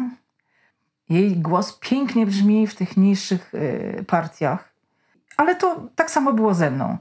[1.10, 4.74] Jej głos pięknie brzmi w tych niższych e, partiach.
[5.38, 6.98] Ale to tak samo było ze mną.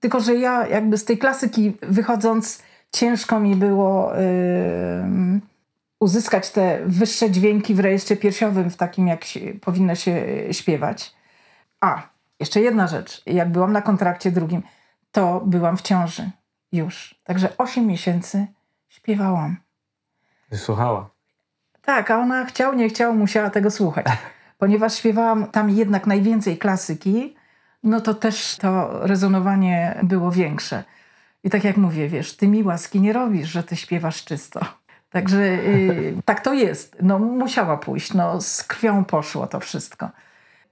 [0.00, 5.40] Tylko, że ja jakby z tej klasyki wychodząc, ciężko mi było em,
[6.00, 11.14] uzyskać te wyższe dźwięki w rejestrze piersiowym, w takim jak się, powinno się e, śpiewać.
[11.80, 12.02] A,
[12.40, 13.22] jeszcze jedna rzecz.
[13.26, 14.62] Jak byłam na kontrakcie drugim,
[15.12, 16.30] to byłam w ciąży
[16.72, 17.20] już.
[17.24, 18.46] Także 8 miesięcy
[18.88, 19.56] śpiewałam.
[20.54, 21.10] Słuchała.
[21.82, 24.06] Tak, a ona chciał, nie chciał, musiała tego słuchać.
[24.58, 27.36] Ponieważ śpiewałam tam jednak najwięcej klasyki,
[27.82, 30.84] no to też to rezonowanie było większe.
[31.44, 34.60] I tak jak mówię, wiesz, ty mi łaski nie robisz, że ty śpiewasz czysto.
[35.10, 36.96] Także y, tak to jest.
[37.02, 40.10] No musiała pójść, no z krwią poszło to wszystko.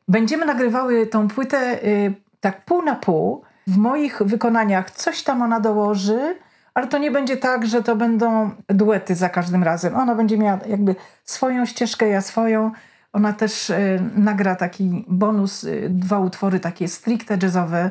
[0.08, 3.44] Będziemy nagrywały tą płytę y, tak pół na pół.
[3.66, 6.36] W moich wykonaniach coś tam ona dołoży,
[6.78, 9.94] ale to nie będzie tak, że to będą duety za każdym razem.
[9.96, 12.72] Ona będzie miała jakby swoją ścieżkę, ja swoją.
[13.12, 17.90] Ona też y, nagra taki bonus, y, dwa utwory takie stricte jazzowe.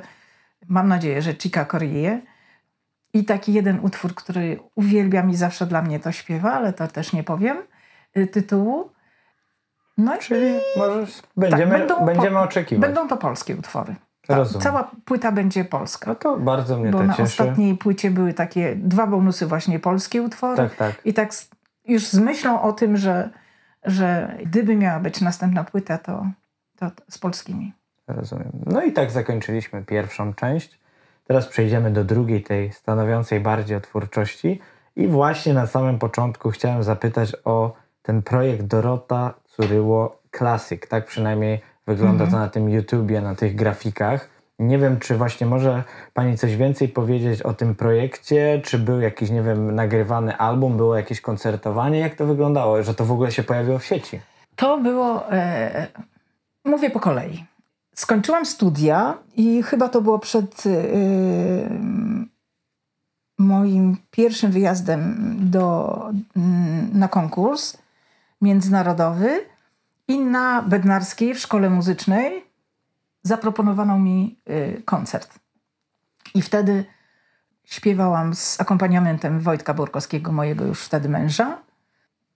[0.67, 2.21] Mam nadzieję, że Chica Corie.
[3.13, 7.13] I taki jeden utwór, który uwielbiam i zawsze dla mnie to śpiewa, ale to też
[7.13, 7.57] nie powiem
[8.17, 8.91] y, tytułu.
[9.97, 12.81] No i Czyli może będziemy, tak, będą, będziemy po- oczekiwać.
[12.81, 13.95] Będą to polskie utwory.
[14.59, 16.09] Cała płyta będzie polska.
[16.09, 17.23] No to bardzo mnie Bo to na cieszy.
[17.23, 20.57] ostatniej płycie były takie dwa bonusy właśnie polskie utwory.
[20.57, 20.95] Tak, tak.
[21.05, 21.49] I tak z,
[21.85, 23.29] już z myślą o tym, że,
[23.83, 26.25] że gdyby miała być następna płyta, to,
[26.75, 27.73] to z polskimi.
[28.07, 28.51] Rozumiem.
[28.65, 30.79] No i tak zakończyliśmy pierwszą część.
[31.27, 34.59] Teraz przejdziemy do drugiej, tej stanowiącej bardziej o twórczości.
[34.95, 40.87] I właśnie na samym początku chciałem zapytać o ten projekt Dorota Curyło Classic.
[40.87, 42.31] Tak przynajmniej wygląda Mhm.
[42.31, 44.29] to na tym YouTubie, na tych grafikach.
[44.59, 49.29] Nie wiem, czy właśnie może Pani coś więcej powiedzieć o tym projekcie, czy był jakiś,
[49.29, 53.43] nie wiem, nagrywany album, było jakieś koncertowanie, jak to wyglądało, że to w ogóle się
[53.43, 54.19] pojawiło w sieci?
[54.55, 55.87] To było, e,
[56.65, 57.45] mówię po kolei.
[57.95, 60.69] Skończyłam studia i chyba to było przed e,
[63.39, 65.99] moim pierwszym wyjazdem do,
[66.93, 67.77] na konkurs
[68.41, 69.39] międzynarodowy
[70.07, 72.45] i na Bednarskiej w szkole muzycznej
[73.23, 75.39] zaproponowano mi e, koncert.
[76.33, 76.85] I wtedy
[77.63, 81.57] śpiewałam z akompaniamentem Wojtka Borkowskiego, mojego już wtedy męża.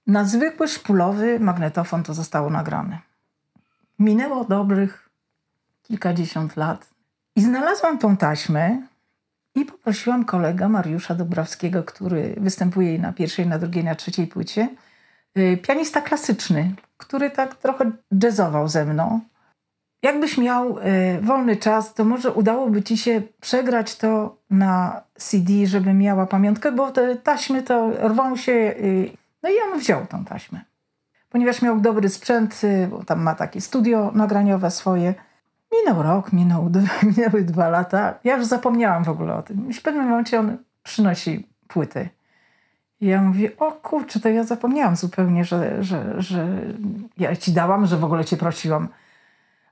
[0.07, 2.99] na zwykły szpulowy magnetofon to zostało nagrane.
[3.99, 5.09] Minęło dobrych
[5.83, 6.89] kilkadziesiąt lat
[7.35, 8.81] i znalazłam tą taśmę
[9.55, 14.69] i poprosiłam kolegę Mariusza Dobrawskiego, który występuje na pierwszej, na drugiej, na trzeciej płycie,
[15.37, 17.91] y, pianista klasyczny, który tak trochę
[18.23, 19.19] jazzował ze mną.
[20.03, 20.81] Jakbyś miał y,
[21.21, 26.91] wolny czas, to może udałoby ci się przegrać to na CD, żeby miała pamiątkę, bo
[26.91, 28.51] te taśmy to rwą się.
[28.51, 29.11] Y,
[29.43, 30.61] no i on wziął tą taśmę.
[31.29, 35.13] Ponieważ miał dobry sprzęt, y, bo tam ma takie studio nagraniowe swoje.
[35.71, 36.69] Minął rok, minął,
[37.15, 38.19] minęły dwa lata.
[38.23, 39.69] Ja już zapomniałam w ogóle o tym.
[39.69, 42.09] I w pewnym momencie on przynosi płyty.
[43.01, 46.47] I ja mówię, o kurczę, to ja zapomniałam zupełnie, że, że, że
[47.17, 48.87] ja ci dałam, że w ogóle cię prosiłam.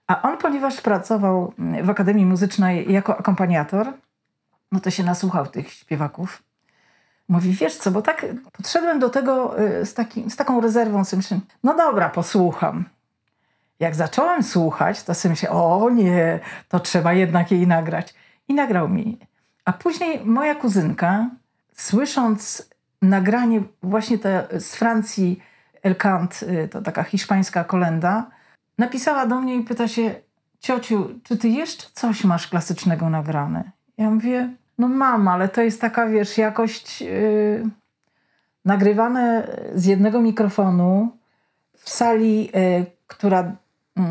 [0.07, 3.93] A on, ponieważ pracował w Akademii Muzycznej jako akompaniator,
[4.71, 6.43] no to się nasłuchał tych śpiewaków.
[7.29, 11.17] Mówi, wiesz co, bo tak podszedłem do tego y, z, taki, z taką rezerwą, sobie
[11.17, 12.85] myślę, no dobra, posłucham.
[13.79, 16.39] Jak zacząłem słuchać, to sobie myślę, o nie,
[16.69, 18.13] to trzeba jednak jej nagrać.
[18.47, 19.19] I nagrał mi.
[19.65, 21.29] A później moja kuzynka,
[21.75, 22.69] słysząc
[23.01, 25.39] nagranie właśnie te z Francji
[25.83, 28.31] El Cant, y, to taka hiszpańska kolenda,
[28.77, 30.15] napisała do mnie i pyta się,
[30.59, 33.71] ciociu, czy ty jeszcze coś masz klasycznego nagrane?
[33.97, 37.69] Ja mówię, no mam, ale to jest taka, wiesz, jakość yy,
[38.65, 41.17] nagrywane z jednego mikrofonu
[41.77, 43.55] w sali, yy, która,
[43.97, 44.03] yy,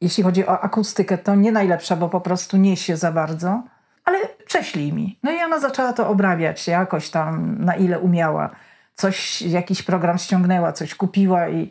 [0.00, 3.62] jeśli chodzi o akustykę, to nie najlepsza, bo po prostu niesie za bardzo,
[4.06, 5.18] ale prześlij mi.
[5.22, 8.50] No i ona zaczęła to obrabiać jakoś tam, na ile umiała.
[8.94, 11.70] Coś, jakiś program ściągnęła, coś kupiła i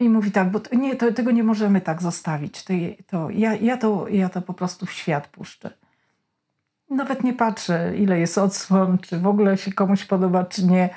[0.00, 2.64] i mówi tak, bo to, nie, to, tego nie możemy tak zostawić.
[2.64, 2.72] To,
[3.06, 5.70] to, ja, ja, to, ja to po prostu w świat puszczę.
[6.90, 10.88] Nawet nie patrzę, ile jest odsłon, czy w ogóle się komuś podoba, czy nie.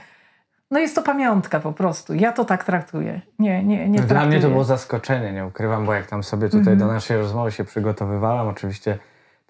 [0.71, 2.13] No jest to pamiątka po prostu.
[2.13, 3.21] Ja to tak traktuję.
[3.39, 4.29] Nie, nie, nie Dla traktuję.
[4.31, 7.63] mnie to było zaskoczenie, nie ukrywam, bo jak tam sobie tutaj do naszej rozmowy się
[7.63, 8.99] przygotowywałam, oczywiście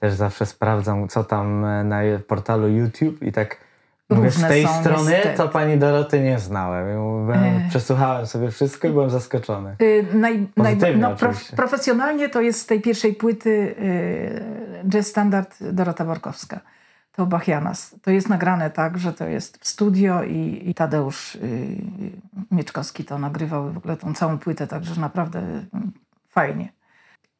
[0.03, 3.57] też zawsze sprawdzam, co tam e, na portalu YouTube i tak
[4.09, 5.37] mówię, z tej strony niestety.
[5.37, 6.85] to pani Doroty nie znałem.
[7.25, 7.69] Byłem.
[7.69, 9.75] Przesłuchałem sobie wszystko i byłem zaskoczony.
[9.81, 15.63] Y, naj, naj, no, prof, profesjonalnie to jest z tej pierwszej płyty y, Jazz Standard
[15.63, 16.59] Dorota Borkowska.
[17.15, 17.95] To Bachianas.
[18.01, 21.39] To jest nagrane tak, że to jest w studio i, i Tadeusz y,
[22.51, 25.65] Mieczkowski to nagrywał w ogóle tą całą płytę, także naprawdę y,
[26.29, 26.69] fajnie.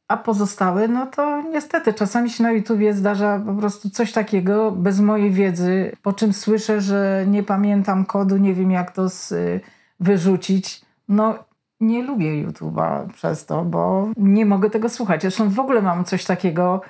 [0.08, 5.00] A pozostałe, no to niestety czasami się na YouTubie zdarza po prostu coś takiego bez
[5.00, 9.62] mojej wiedzy, po czym słyszę, że nie pamiętam kodu, nie wiem jak to z, y,
[10.00, 10.82] wyrzucić.
[11.08, 11.36] No
[11.80, 15.22] nie lubię YouTube'a przez to, bo nie mogę tego słuchać.
[15.22, 16.82] Zresztą w ogóle mam coś takiego,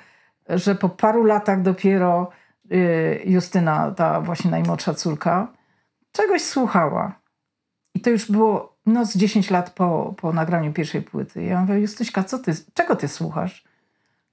[0.48, 2.30] że po paru latach dopiero
[2.72, 5.48] y, Justyna, ta właśnie najmłodsza córka,
[6.12, 7.12] czegoś słuchała.
[7.94, 11.42] I to już było no, z 10 lat po, po nagraniu pierwszej płyty.
[11.42, 13.64] Ja mówię, Justyśka, co ty, czego ty słuchasz?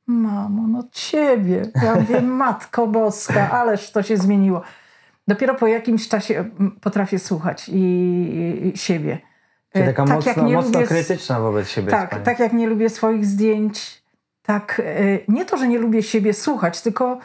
[0.07, 1.61] Mamo, no ciebie.
[1.83, 4.61] Ja mówię, matko boska, ależ to się zmieniło.
[5.27, 7.81] Dopiero po jakimś czasie mm, potrafię słuchać i,
[8.73, 9.19] i siebie.
[9.73, 11.91] Czyli taka tak jak mocno, nie mocno lubię- krytyczna wobec siebie.
[11.91, 14.03] Tak, tak jak nie lubię swoich zdjęć,
[14.43, 17.19] tak e, nie to, że nie lubię siebie słuchać, tylko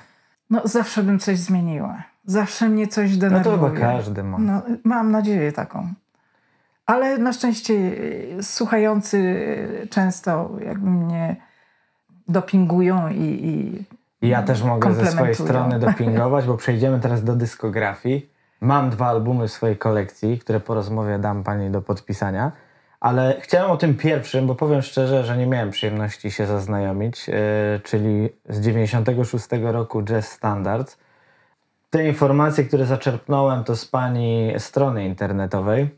[0.51, 2.03] no, zawsze bym coś zmieniła.
[2.25, 3.57] Zawsze mnie coś No to denerwuje.
[3.57, 4.39] chyba każdy ma.
[4.39, 5.93] No, mam nadzieję taką.
[6.87, 7.75] Ale na szczęście
[8.39, 9.19] e, słuchający
[9.83, 11.37] e, często jakby mnie
[12.29, 13.85] dopingują i,
[14.23, 18.31] i ja też mogę ze swojej strony dopingować, bo przejdziemy teraz do dyskografii.
[18.61, 22.53] Mam dwa albumy w swojej kolekcji, które po rozmowie dam pani do podpisania.
[23.01, 27.35] Ale chciałem o tym pierwszym, bo powiem szczerze, że nie miałem przyjemności się zaznajomić, yy,
[27.85, 30.99] czyli z 96 roku Jazz Standards.
[31.91, 35.89] Te informacje, które zaczerpnąłem, to z pani strony internetowej,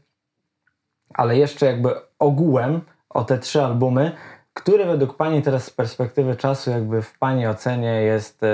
[1.14, 2.80] ale jeszcze jakby ogółem
[3.10, 4.12] o te trzy albumy,
[4.54, 8.46] który według Pani teraz z perspektywy czasu, jakby w Pani ocenie jest e,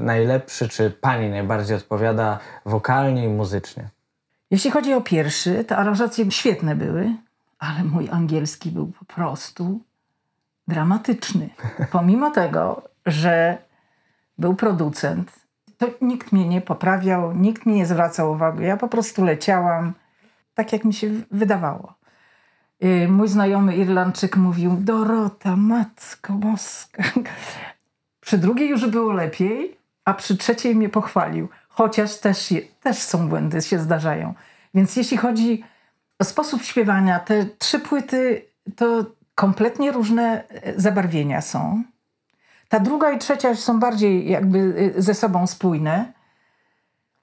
[0.00, 3.88] najlepszy, czy Pani najbardziej odpowiada wokalnie i muzycznie?
[4.50, 7.14] Jeśli chodzi o pierwszy, te aranżacje świetne były,
[7.58, 9.80] ale mój angielski był po prostu
[10.68, 11.48] dramatyczny.
[11.92, 13.58] Pomimo tego, że
[14.38, 15.32] był producent,
[15.78, 18.64] to nikt mnie nie poprawiał, nikt mi nie zwracał uwagi.
[18.64, 19.92] Ja po prostu leciałam
[20.54, 21.94] tak, jak mi się wydawało.
[22.80, 27.02] Yy, Mój znajomy Irlandczyk mówił, Dorota, matko boska.
[28.20, 31.48] Przy drugiej już było lepiej, a przy trzeciej mnie pochwalił.
[31.68, 34.34] Chociaż też, też są błędy, się zdarzają.
[34.74, 35.64] Więc jeśli chodzi
[36.18, 38.44] o sposób śpiewania, te trzy płyty
[38.76, 41.82] to kompletnie różne e, zabarwienia są.
[42.68, 44.58] Ta druga i trzecia już są bardziej jakby
[44.98, 46.12] y, ze sobą spójne.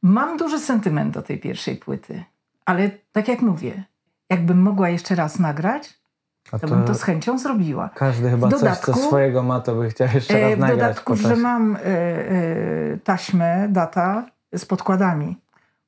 [0.01, 2.23] Mam duży sentyment do tej pierwszej płyty,
[2.69, 3.83] ale tak jak mówię,
[4.29, 5.99] jakbym mogła jeszcze raz nagrać,
[6.51, 7.89] A to, bym to z chęcią zrobiła.
[7.95, 10.59] Każdy chyba W coś, dodatku- co swojego ma, to by chciał jeszcze raz E, W
[10.59, 10.79] nagrać.
[10.79, 15.37] dodatku, po że mam e, e, taśmę, data z podkładami.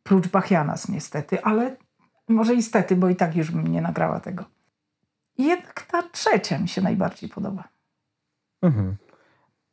[0.04, 1.76] Prócz Bachianas niestety, ale
[2.30, 4.46] może i stety, bo i tak już bym nie nagrała tego.
[5.38, 7.64] I jednak ta trzecia mi się najbardziej podoba.
[8.62, 8.96] Mhm.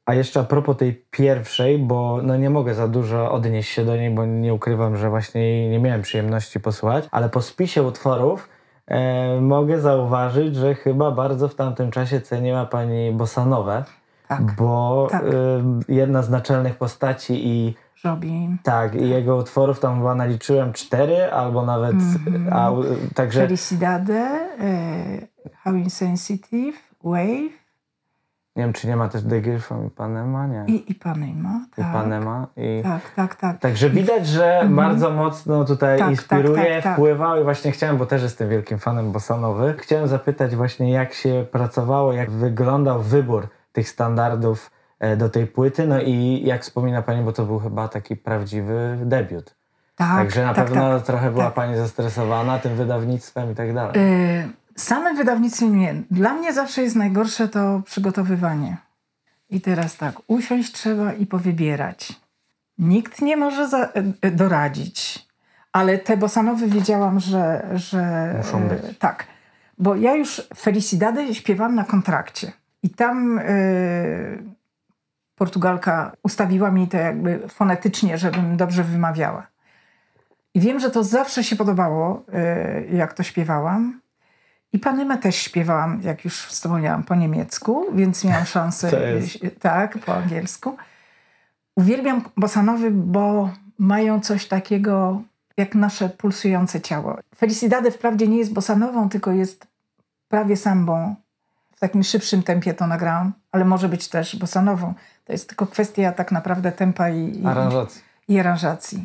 [0.08, 3.96] A jeszcze a propos tej pierwszej, bo no nie mogę za dużo odnieść się do
[3.96, 8.48] niej, bo nie ukrywam, że właśnie nie miałem przyjemności posłuchać, ale po spisie utworów
[8.86, 13.84] e, mogę zauważyć, że chyba bardzo w tamtym czasie ceniła pani bossanowe,
[14.28, 15.22] Tak, bo tak.
[15.22, 15.28] e,
[15.88, 21.66] jedna z naczelnych postaci i Robi tak, i jego utworów tam chyba naliczyłem cztery, albo
[21.66, 22.52] nawet, Mhm.
[22.52, 22.72] a,
[23.14, 24.14] także Felicidade,
[24.60, 27.67] e, How Insensitive, Wave
[28.58, 30.64] nie wiem, czy nie ma też The Girl from Ipanema, nie.
[30.66, 31.60] i Ipanema.
[31.76, 32.82] Tak, Ipanema i...
[32.82, 33.58] tak, tak, tak.
[33.58, 35.98] Także widać, że bardzo mocno tutaj Mhm.
[35.98, 36.92] Tak, inspiruje, tak, tak, tak.
[36.94, 41.46] wpływał i właśnie chciałem, bo też jestem wielkim fanem bossanowy, chciałem zapytać właśnie jak się
[41.52, 47.22] pracowało, jak wyglądał wybór tych standardów e, do tej płyty, no i jak wspomina Pani,
[47.22, 49.54] bo to był chyba taki prawdziwy debiut.
[49.96, 51.06] tak Także na tak, pewno tak.
[51.06, 51.54] trochę była tak.
[51.54, 53.92] Pani zestresowana tym wydawnictwem i tak dalej.
[53.96, 54.48] Y,
[54.78, 55.94] Samym wydawnictwem nie.
[56.10, 58.76] Dla mnie zawsze jest najgorsze to przygotowywanie.
[59.50, 62.20] I teraz tak, usiąść trzeba i powybierać.
[62.78, 63.88] Nikt nie może za,
[64.24, 65.26] y, doradzić,
[65.72, 68.98] ale te bosanowy wiedziałam, że, że Muszą y, być.
[68.98, 69.26] Tak,
[69.78, 72.52] bo ja już Felicidady śpiewam na kontrakcie.
[72.82, 74.42] I tam y,
[75.34, 79.46] Portugalka ustawiła mi to jakby fonetycznie, żebym dobrze wymawiała.
[80.54, 82.24] I wiem, że to zawsze się podobało,
[82.92, 84.00] y, jak to śpiewałam.
[84.72, 88.90] I Panymę też śpiewałam, jak już wspomniałam, po niemiecku, więc miałam szansę,
[89.60, 90.76] tak, po angielsku.
[91.76, 95.22] Uwielbiam bosanowy, bo mają coś takiego
[95.56, 97.18] jak nasze pulsujące ciało.
[97.36, 99.66] Felicidade wprawdzie nie jest bosanową, tylko jest
[100.28, 101.14] prawie sambą.
[101.76, 104.94] W takim szybszym tempie to nagrałam, ale może być też bosanową.
[105.24, 107.46] To jest tylko kwestia tak naprawdę tempa i, i,
[108.28, 109.04] i aranżacji.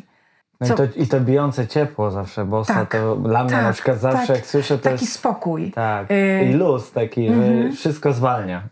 [0.60, 3.72] No i, to, I to bijące ciepło zawsze, bossa Tak, to dla mnie tak, na
[3.72, 4.36] przykład zawsze tak.
[4.36, 5.12] jak słyszę to Taki jest...
[5.14, 5.72] spokój.
[5.72, 7.70] Tak, Y- i luz taki, Mhm.
[7.72, 8.62] że wszystko zwalnia.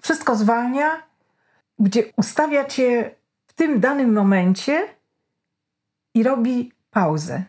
[0.00, 1.02] Wszystko zwalnia,
[1.78, 3.10] gdzie ustawia cię
[3.46, 4.86] w tym danym momencie
[6.14, 7.42] i robi pauzę.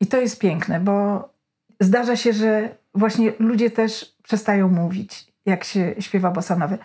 [0.00, 1.28] I to jest piękne, bo
[1.80, 6.78] zdarza się, że właśnie ludzie też przestają mówić, jak się śpiewa bosanowy.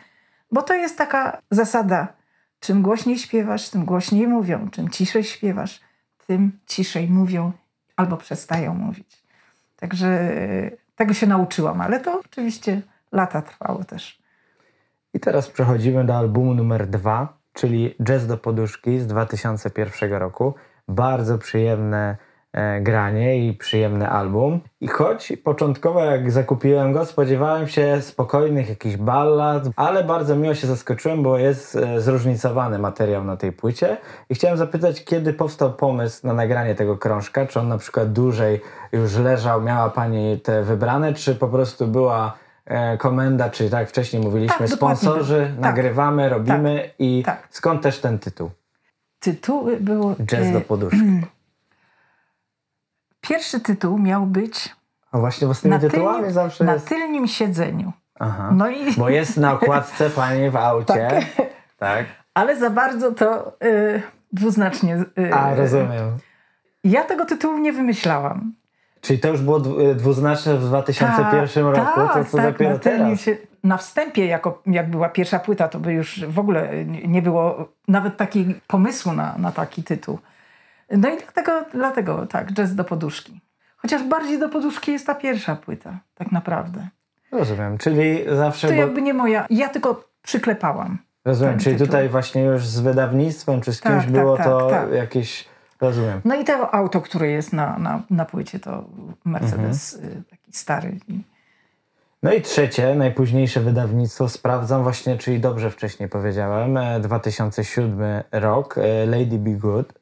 [0.51, 2.07] Bo to jest taka zasada.
[2.59, 4.69] Czym głośniej śpiewasz, tym głośniej mówią.
[4.71, 5.81] Czym ciszej śpiewasz,
[6.27, 7.51] tym ciszej mówią
[7.95, 9.23] albo przestają mówić.
[9.75, 14.19] Także e, tego się nauczyłam, ale to oczywiście lata trwało też.
[15.13, 20.53] I teraz przechodzimy do albumu numer dwa, czyli Jazz do poduszki z 2001 roku.
[20.87, 22.17] Bardzo przyjemne
[22.81, 24.59] granie i przyjemny album.
[24.81, 30.67] I choć początkowo jak zakupiłem go, spodziewałem się spokojnych jakichś ballad, ale bardzo miło się
[30.67, 33.97] zaskoczyłem, bo jest e, zróżnicowany materiał na tej płycie.
[34.29, 37.45] I chciałem zapytać, kiedy powstał pomysł na nagranie tego krążka?
[37.45, 42.33] Czy on na przykład dłużej już leżał, miała Pani te wybrane, czy po prostu była
[42.65, 44.97] e, komenda, czy tak wcześniej mówiliśmy, Tak, dokładnie.
[44.97, 45.59] sponsorzy, Tak.
[45.59, 47.47] nagrywamy, robimy i Tak.
[47.49, 48.49] skąd też ten tytuł?
[49.19, 50.15] Tytuły było.
[50.25, 50.97] Jazz do e, poduszki.
[53.27, 54.75] Pierwszy tytuł miał być
[55.11, 56.87] A właśnie na tytułami tylnym, zawsze na jest...
[56.87, 57.91] tylnym siedzeniu.
[58.19, 58.49] Aha.
[58.53, 61.07] No i, Bo jest na okładce Pani w aucie.
[61.37, 61.47] Tak.
[61.77, 62.05] Tak.
[62.33, 64.01] ale za bardzo to e,
[64.33, 64.95] dwuznacznie.
[65.29, 66.17] e, A, rozumiem.
[66.83, 68.53] Ja tego tytułu nie wymyślałam.
[69.01, 72.79] Czyli to już było dwu- dwuznaczne w 2001 roku, to tak, co tak, dopiero na
[72.79, 73.21] teraz.
[73.21, 77.69] Się, na wstępie, jako, jak była pierwsza płyta, to by już w ogóle nie było
[77.87, 80.19] nawet takiego pomysłu na, na taki tytuł.
[80.91, 83.41] No i dlatego, dlatego tak, jazz do poduszki.
[83.77, 86.87] Chociaż bardziej do poduszki jest ta pierwsza płyta, tak naprawdę.
[87.31, 88.67] Rozumiem, czyli zawsze...
[88.67, 88.79] To Bo...
[88.79, 90.97] jakby nie moja, ja tylko przyklepałam.
[91.25, 91.87] Rozumiem, czyli tytuł.
[91.87, 94.91] tutaj właśnie już z wydawnictwem czy z Tak, kimś tak, było tak, to tak.
[94.91, 95.45] jakieś...
[95.81, 96.21] Rozumiem.
[96.25, 98.83] No i to auto, które jest na, na, na płycie, to
[99.25, 100.97] Mercedes y, taki stary.
[102.23, 109.05] No i trzecie, najpóźniejsze wydawnictwo, sprawdzam właśnie, czyli dobrze wcześniej powiedziałem, e, 2007 rok, e,
[109.05, 109.93] Lady Be Good.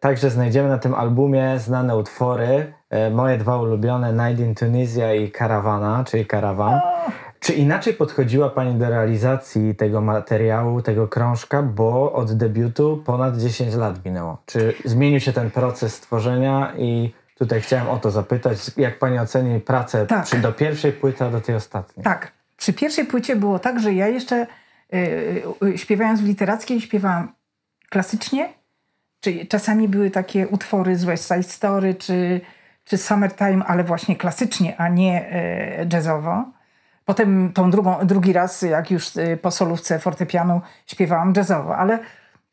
[0.00, 5.30] Także znajdziemy na tym albumie znane utwory, e, moje dwa ulubione, Night in Tunisia i
[5.30, 6.80] Caravana, czyli Caravan.
[7.40, 13.74] Czy inaczej podchodziła Pani do realizacji tego materiału, tego krążka, bo od debiutu ponad 10
[13.74, 14.42] lat minęło?
[14.46, 19.60] Czy zmienił się ten proces tworzenia i tutaj chciałem o to zapytać, jak Pani oceni
[19.60, 20.24] pracę Tak.
[20.24, 22.04] przy, do pierwszej płyty, a do tej ostatniej?
[22.04, 22.32] Tak.
[22.56, 24.46] Przy pierwszej płycie było tak, że ja jeszcze
[24.94, 27.32] y, y, śpiewając w literackiej śpiewałam
[27.90, 28.48] klasycznie,
[29.20, 32.40] czy czasami były takie utwory z West Side Story, czy,
[32.84, 36.44] czy Summertime, ale właśnie klasycznie, a nie e, jazzowo.
[37.04, 41.98] Potem tą drugą, drugi raz, jak już e, po solówce fortepianu śpiewałam jazzowo, ale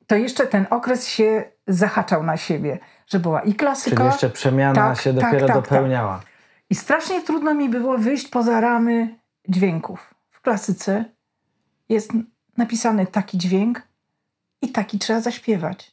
[0.07, 3.95] to jeszcze ten okres się zahaczał na siebie, że była i klasyka.
[3.95, 6.21] Czyli jeszcze przemiana Tak, się tak, dopiero tak, dopełniała.
[6.69, 10.13] I strasznie trudno mi było wyjść poza ramy dźwięków.
[10.31, 11.05] W klasyce
[11.89, 12.11] jest
[12.57, 13.81] napisany taki dźwięk
[14.61, 15.92] i taki trzeba zaśpiewać.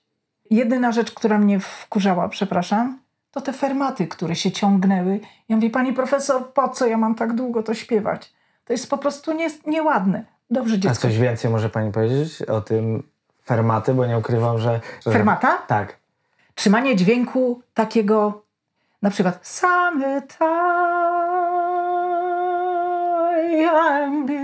[0.50, 2.98] Jedyna rzecz, która mnie wkurzała, przepraszam,
[3.30, 5.20] to te fermaty, które się ciągnęły.
[5.48, 8.32] Ja mówię, pani profesor, po co ja mam tak długo to śpiewać?
[8.64, 10.24] To jest po prostu nie, nieładne.
[10.50, 11.02] Dobrze, A dziecko.
[11.02, 13.02] coś więcej może pani powiedzieć o tym
[13.44, 14.80] fermaty, bo nie ukrywam, że...
[15.06, 15.12] że...
[15.12, 15.58] Fermata?
[15.66, 15.96] Tak.
[16.54, 18.42] Trzymanie dźwięku takiego,
[19.02, 21.19] na przykład summertime.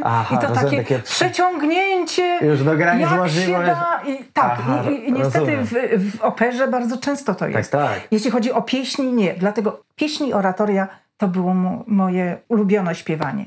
[0.05, 2.39] Aha, I to takie, takie- przeciągnięcie.
[2.43, 3.67] Już do granic jak się możliwość.
[3.67, 4.01] da.
[4.07, 5.71] I, tak, Aha, i, i, niestety w,
[6.13, 7.73] w operze bardzo często to Tak, jest.
[7.73, 8.01] tak.
[8.11, 9.35] Jeśli chodzi o pieśni, nie.
[9.35, 13.47] Dlatego pieśni, oratoria to było mo- moje ulubione śpiewanie.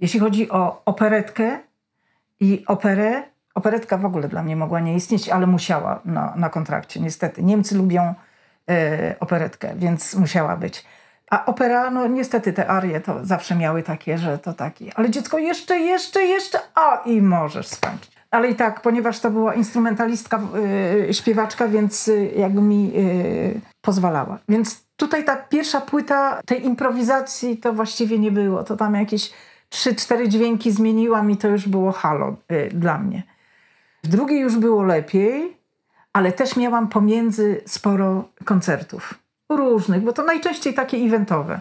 [0.00, 1.58] Jeśli chodzi o operetkę
[2.40, 3.22] i operę,
[3.54, 7.42] operetka w ogóle dla mnie mogła nie istnieć, ale musiała na, na kontrakcie, niestety.
[7.42, 8.14] Niemcy lubią
[8.70, 10.84] e, operetkę, więc musiała być.
[11.32, 15.38] A opera, no niestety te arie to zawsze miały takie, że to taki, ale dziecko
[15.38, 18.12] jeszcze, jeszcze, jeszcze, a i możesz skończyć.
[18.30, 20.40] Ale i tak, ponieważ to była instrumentalistka,
[21.08, 24.38] y, śpiewaczka, więc y, jakby mi y, pozwalała.
[24.48, 28.64] Więc tutaj ta pierwsza płyta tej improwizacji to właściwie nie było.
[28.64, 29.32] To tam jakieś
[29.68, 33.22] trzy, cztery dźwięki zmieniłam i to już było halo y, dla mnie.
[34.04, 35.56] W drugiej już było lepiej,
[36.12, 39.21] ale też miałam pomiędzy sporo koncertów.
[39.56, 41.60] Różnych, bo to najczęściej takie eventowe.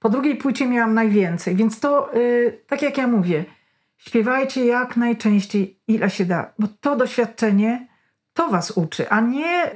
[0.00, 3.44] Po drugiej płycie miałam najwięcej, więc to, y, tak jak ja mówię,
[3.98, 7.86] śpiewajcie jak najczęściej, ile się da, bo to doświadczenie
[8.34, 9.70] to was uczy, a nie,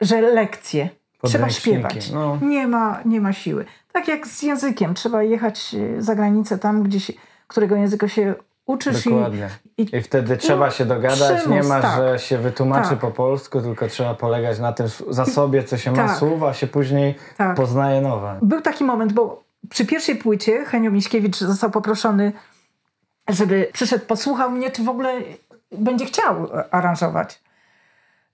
[0.00, 0.88] że lekcje.
[1.24, 2.10] Trzeba śpiewać.
[2.10, 2.38] no.
[2.42, 3.64] Nie, ma, nie ma siły.
[3.92, 4.94] Tak jak z językiem.
[4.94, 7.12] Trzeba jechać y, za granicę tam, gdzie się,
[7.46, 8.34] którego języka się
[8.66, 9.04] uczysz.
[9.04, 9.48] Dokładnie.
[9.78, 11.96] I, i I wtedy trzeba się dogadać, nie przymus, ma, tak.
[11.96, 12.98] że się wytłumaczy Tak.
[12.98, 16.16] po polsku, tylko trzeba polegać na tym zasobie, co się ma Tak.
[16.18, 17.56] słów, a się później Tak.
[17.56, 18.38] poznaje nowe.
[18.42, 22.32] Był taki moment, bo przy pierwszej płycie Henio Miśkiewicz został poproszony,
[23.28, 25.12] żeby przyszedł, posłuchał mnie, czy w ogóle
[25.72, 27.42] będzie chciał aranżować.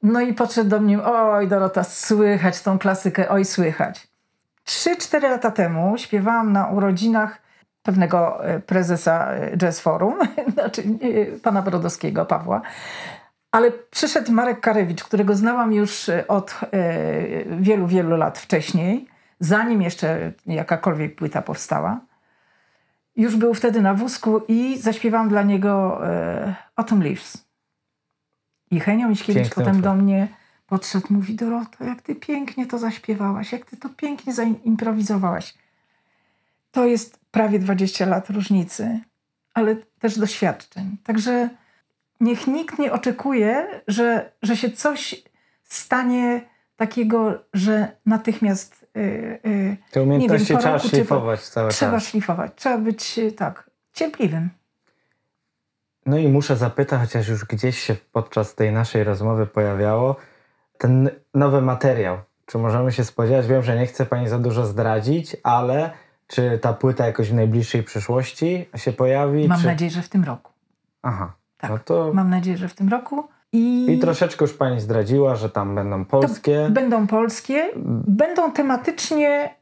[0.02, 4.06] No i podszedł do mnie, oj Dorota, słychać tą klasykę, oj słychać.
[4.64, 7.41] Trzy, cztery lata temu śpiewałam na urodzinach
[7.82, 10.18] pewnego e, prezesa e, Jazz Forum,
[10.54, 12.62] znaczy e, pana Brodowskiego, Pawła.
[13.50, 16.60] Ale przyszedł Marek Karewicz, którego znałam już od
[17.60, 19.08] wielu, wielu lat wcześniej,
[19.40, 22.00] zanim jeszcze jakakolwiek płyta powstała.
[23.16, 26.00] Już był wtedy na wózku i zaśpiewałam dla niego
[26.76, 27.46] Autumn Leaves.
[28.70, 30.28] I Henio Miśkiewicz Piękny potem do mnie
[30.66, 35.54] podszedł, mówi Doroto, jak ty pięknie to zaśpiewałaś, jak ty to pięknie zaimprowizowałaś.
[36.72, 39.00] To jest prawie 20 lat różnicy,
[39.54, 40.96] ale też doświadczeń.
[41.04, 41.48] Także
[42.20, 45.22] niech nikt nie oczekuje, że, że się coś
[45.62, 46.40] stanie
[46.76, 51.92] takiego, że natychmiast yy, yy, Te umiejętności po trzeba roku czy po- szlifować cały trzeba
[51.92, 52.04] czas.
[52.08, 52.52] szlifować.
[52.56, 54.50] Trzeba być yy, tak cierpliwym.
[56.06, 60.16] No i muszę zapytać, chociaż już gdzieś się podczas tej naszej rozmowy pojawiało,
[60.78, 62.18] ten nowy materiał.
[62.46, 63.46] Czy możemy się spodziewać?
[63.46, 65.90] Wiem, że nie chce Pani za dużo zdradzić, ale
[66.32, 69.48] czy ta płyta jakoś w najbliższej przyszłości się pojawi?
[69.48, 69.66] Mam czy...
[69.66, 70.52] nadzieję, że w tym roku.
[71.02, 71.70] Aha, Tak.
[71.70, 72.10] no to...
[72.14, 73.28] Mam nadzieję, że w tym roku.
[73.52, 76.68] I, I troszeczkę już Pani zdradziła, że tam będą to polskie.
[76.70, 77.64] będą polskie,
[78.06, 79.54] będą tematycznie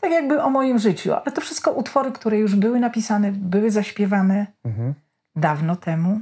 [0.00, 4.46] tak jakby o moim życiu, ale to wszystko utwory, które już były napisane, były zaśpiewane
[4.64, 4.94] Mhm.
[5.36, 6.20] dawno temu.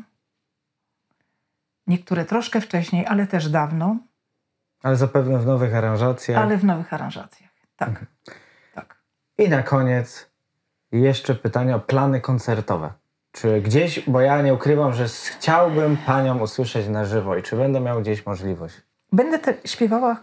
[1.86, 3.96] Niektóre troszkę wcześniej, ale też dawno,
[4.82, 6.42] Ale zapewne w nowych aranżacjach.
[6.42, 7.50] ale w nowych aranżacjach.
[7.76, 7.88] Tak.
[7.88, 8.06] Mhm.
[9.38, 10.30] I na koniec
[10.92, 12.92] jeszcze pytanie o plany koncertowe.
[13.32, 17.80] Czy gdzieś, bo ja nie ukrywam, że chciałbym Panią usłyszeć na żywo i czy będę
[17.80, 18.74] miał gdzieś możliwość?
[19.12, 20.22] Będę te śpiewała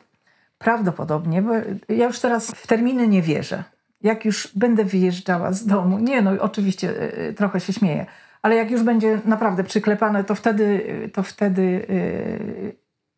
[0.58, 1.54] prawdopodobnie, bo
[1.90, 3.64] ja już teraz w terminy nie wierzę.
[4.02, 8.06] Jak już będę wyjeżdżała z domu, nie no, oczywiście y, y, trochę się śmieję,
[8.42, 10.64] ale jak już będzie naprawdę przyklepane, to wtedy,
[11.06, 11.88] y, to wtedy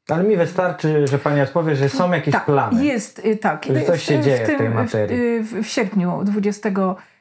[0.09, 2.85] Ale mi wystarczy, że Pani odpowie, że są jakieś tak, plany.
[2.85, 3.65] Jest, y, tak.
[3.65, 5.43] Że coś się dzieje w tej materii.
[5.43, 6.69] W, w, w sierpniu, 20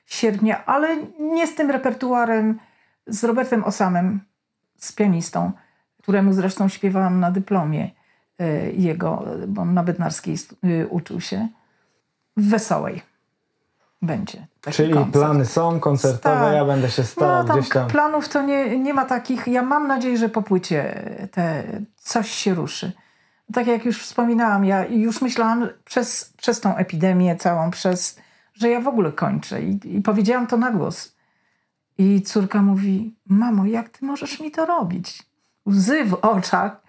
[0.07, 2.59] sierpnia, ale nie z tym repertuarem,
[3.07, 4.21] z Robertem Osamem,
[4.77, 5.53] z pianistą,
[6.03, 7.91] któremu zresztą śpiewałam na dyplomie
[8.41, 11.49] y, jego, bo on na Bednarskiej y, uczył się.
[12.37, 13.14] W Wesołej
[14.07, 14.47] będzie.
[14.73, 15.13] Czyli koncert.
[15.13, 16.55] plany są koncertowe, Tak.
[16.55, 17.89] ja będę się starał No tam, gdzieś tam.
[17.89, 19.47] planów to nie, nie ma takich.
[19.47, 21.65] Ja mam nadzieję, że po płycie te,
[21.97, 22.93] coś się ruszy.
[23.53, 28.19] Tak jak już wspominałam, ja już myślałam przez, przez tą epidemię całą, przez,
[28.55, 29.63] że ja w ogóle kończę.
[29.63, 31.15] I, I powiedziałam to na głos.
[31.99, 35.23] I córka mówi: Mamo, jak ty możesz mi to robić?
[35.69, 36.81] Łzy w oczach.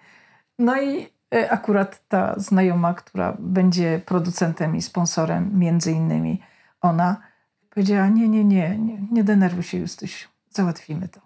[0.58, 6.42] No i e, akurat ta znajoma, która będzie producentem i sponsorem, między innymi,
[6.88, 7.16] ona
[7.70, 11.20] powiedziała: Nie, nie, nie, nie, nie denerwuj się, Justysiu, załatwimy to.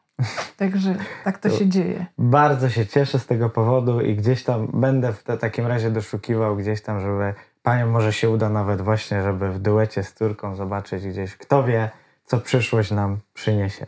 [0.56, 0.94] Także
[1.24, 2.06] tak to, to się dzieje.
[2.18, 6.82] Bardzo się cieszę z tego powodu i gdzieś tam będę w takim razie doszukiwał gdzieś
[6.82, 11.36] tam, żeby panią może się uda nawet właśnie, żeby w duecie z córką zobaczyć gdzieś,
[11.36, 11.90] kto wie,
[12.24, 13.86] co przyszłość nam przyniesie.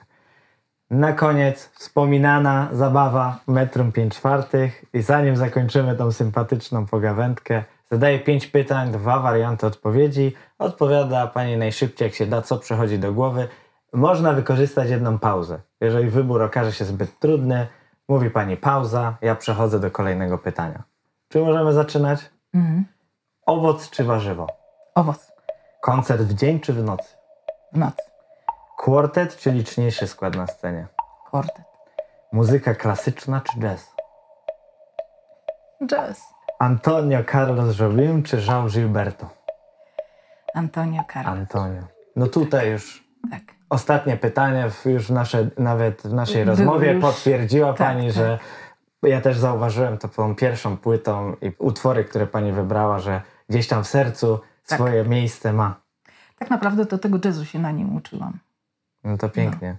[0.91, 8.47] Na koniec wspominana zabawa metrum 5 czwartych i zanim zakończymy tą sympatyczną pogawędkę, zadaję 5
[8.47, 10.35] pytań, dwa warianty odpowiedzi.
[10.59, 13.49] Odpowiada Pani najszybciej jak się da, co przychodzi do głowy.
[13.93, 15.61] Można wykorzystać jedną pauzę.
[15.81, 17.67] Jeżeli wybór okaże się zbyt trudny,
[18.09, 20.83] mówi Pani pauza, ja przechodzę do kolejnego pytania.
[21.29, 22.31] Czy możemy zaczynać?
[22.55, 22.85] Mhm.
[23.47, 24.47] Owoc czy warzywo?
[24.95, 25.33] Owoc.
[25.81, 27.17] Koncert w dzień czy w nocy?
[27.73, 28.03] W nocy.
[28.79, 30.87] Kwartet czy liczniejszy skład na scenie?
[31.27, 31.65] Kwartet.
[32.33, 33.95] Muzyka klasyczna czy jazz?
[35.87, 36.32] Jazz.
[36.63, 39.31] Antonio Carlos Jobim czy Jean Gilberto?
[40.55, 41.39] Antonio Carlos.
[41.39, 41.83] Antonio.
[42.17, 43.43] No tutaj już tak.
[43.71, 47.03] ostatnie pytanie, już nasze, nawet w naszej rozmowie już...
[47.03, 48.15] potwierdziła tak, Pani, tak.
[48.15, 48.39] że
[49.03, 53.85] ja też zauważyłem to tą pierwszą płytą i utwory, które Pani wybrała, że gdzieś tam
[53.85, 54.79] w sercu tak.
[54.79, 55.81] swoje miejsce ma.
[56.39, 58.39] Tak naprawdę to tego jazzu się na nim uczyłam.
[59.05, 59.77] No to pięknie.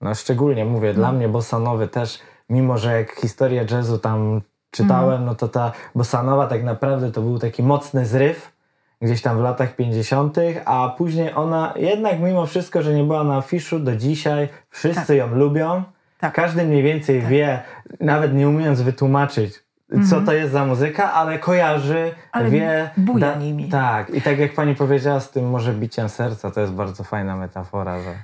[0.00, 0.94] No, no szczególnie mówię, no.
[0.94, 4.40] dla mnie bossanowy też, mimo że jak historię jazzu tam
[4.74, 5.24] czytałem, mm.
[5.24, 8.54] no to ta bossanowa tak naprawdę to był taki mocny zryw
[9.02, 13.36] gdzieś tam w latach 50., a później ona jednak mimo wszystko, że nie była na
[13.36, 15.16] afiszu do dzisiaj, wszyscy tak.
[15.16, 15.82] ją lubią.
[16.20, 16.34] Tak.
[16.34, 17.30] Każdy mniej więcej tak.
[17.30, 17.62] wie,
[18.00, 20.06] nawet nie umiejąc wytłumaczyć, mm.
[20.06, 22.90] co to jest za muzyka, ale kojarzy, ale wie.
[22.96, 23.68] Buja nimi.
[23.68, 27.36] Tak, i tak jak pani powiedziała z tym może biciem serca, to jest bardzo fajna
[27.36, 28.14] metafora, że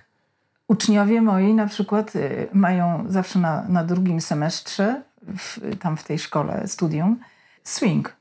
[0.70, 6.18] Uczniowie moi na przykład y, mają zawsze na, na drugim semestrze, w, tam w tej
[6.18, 7.21] szkole, studium,
[7.64, 8.16] swing.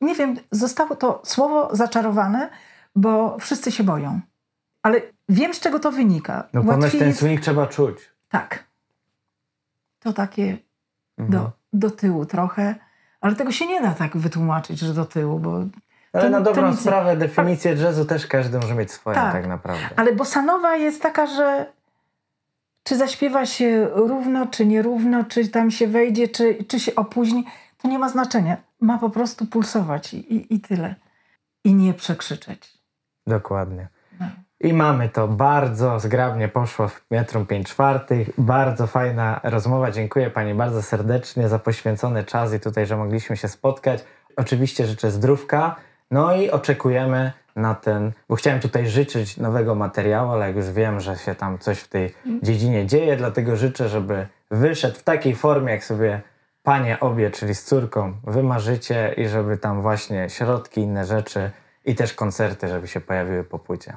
[0.00, 2.50] Nie wiem, zostało to słowo zaczarowane,
[2.96, 4.20] bo wszyscy się boją.
[4.82, 6.48] Ale wiem, z czego to wynika.
[6.52, 7.96] No ponoć ten swing trzeba czuć.
[8.28, 8.64] Tak.
[10.00, 10.58] To takie
[11.18, 11.30] mhm.
[11.30, 12.74] do, do tyłu trochę,
[13.20, 15.64] ale tego się nie da tak wytłumaczyć, że do tyłu, bo
[16.12, 16.80] ale to, na dobrą nic...
[16.80, 19.84] sprawę definicję jazzu też każdy może mieć swoją tak, tak naprawdę.
[19.96, 21.66] Ale bosanowa jest taka, że
[22.82, 27.44] czy zaśpiewa się równo, czy nierówno, czy tam się wejdzie, czy, czy się opóźni,
[27.78, 28.56] to nie ma znaczenia.
[28.80, 30.94] Ma po prostu pulsować i, i, i tyle.
[31.64, 32.78] I nie przekrzyczeć.
[33.26, 33.88] Dokładnie.
[34.20, 34.26] No.
[34.60, 38.30] I mamy to bardzo zgrabnie poszło w metrum 5 czwartych.
[38.38, 39.90] Bardzo fajna rozmowa.
[39.90, 44.04] Dziękuję Pani bardzo serdecznie za poświęcony czas i tutaj, że mogliśmy się spotkać.
[44.36, 45.76] Oczywiście życzę zdrówka.
[46.10, 51.00] No i oczekujemy na ten, bo chciałem tutaj życzyć nowego materiału, ale jak już wiem,
[51.00, 55.72] że się tam coś w tej dziedzinie dzieje, dlatego życzę, żeby wyszedł w takiej formie,
[55.72, 56.20] jak sobie
[56.62, 61.50] panie obie, czyli z córką, wymarzycie i żeby tam właśnie środki, inne rzeczy
[61.84, 63.96] i też koncerty, żeby się pojawiły po płycie.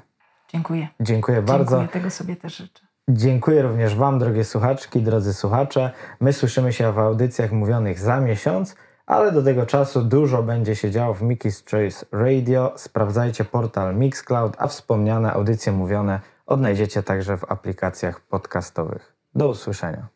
[0.49, 0.87] Dziękuję.
[0.99, 1.77] Dziękuję bardzo.
[1.77, 2.85] Dziękuję, tego sobie też życzę.
[3.09, 5.91] Dziękuję również Wam, drogie słuchaczki, drodzy słuchacze.
[6.19, 8.75] My słyszymy się w audycjach mówionych za miesiąc
[9.05, 12.73] ale do tego czasu dużo będzie się działo w Mickey's Choice Radio.
[12.75, 19.15] Sprawdzajcie portal Mixcloud, a wspomniane audycje mówione odnajdziecie także w aplikacjach podcastowych.
[19.35, 20.07] Do usłyszenia.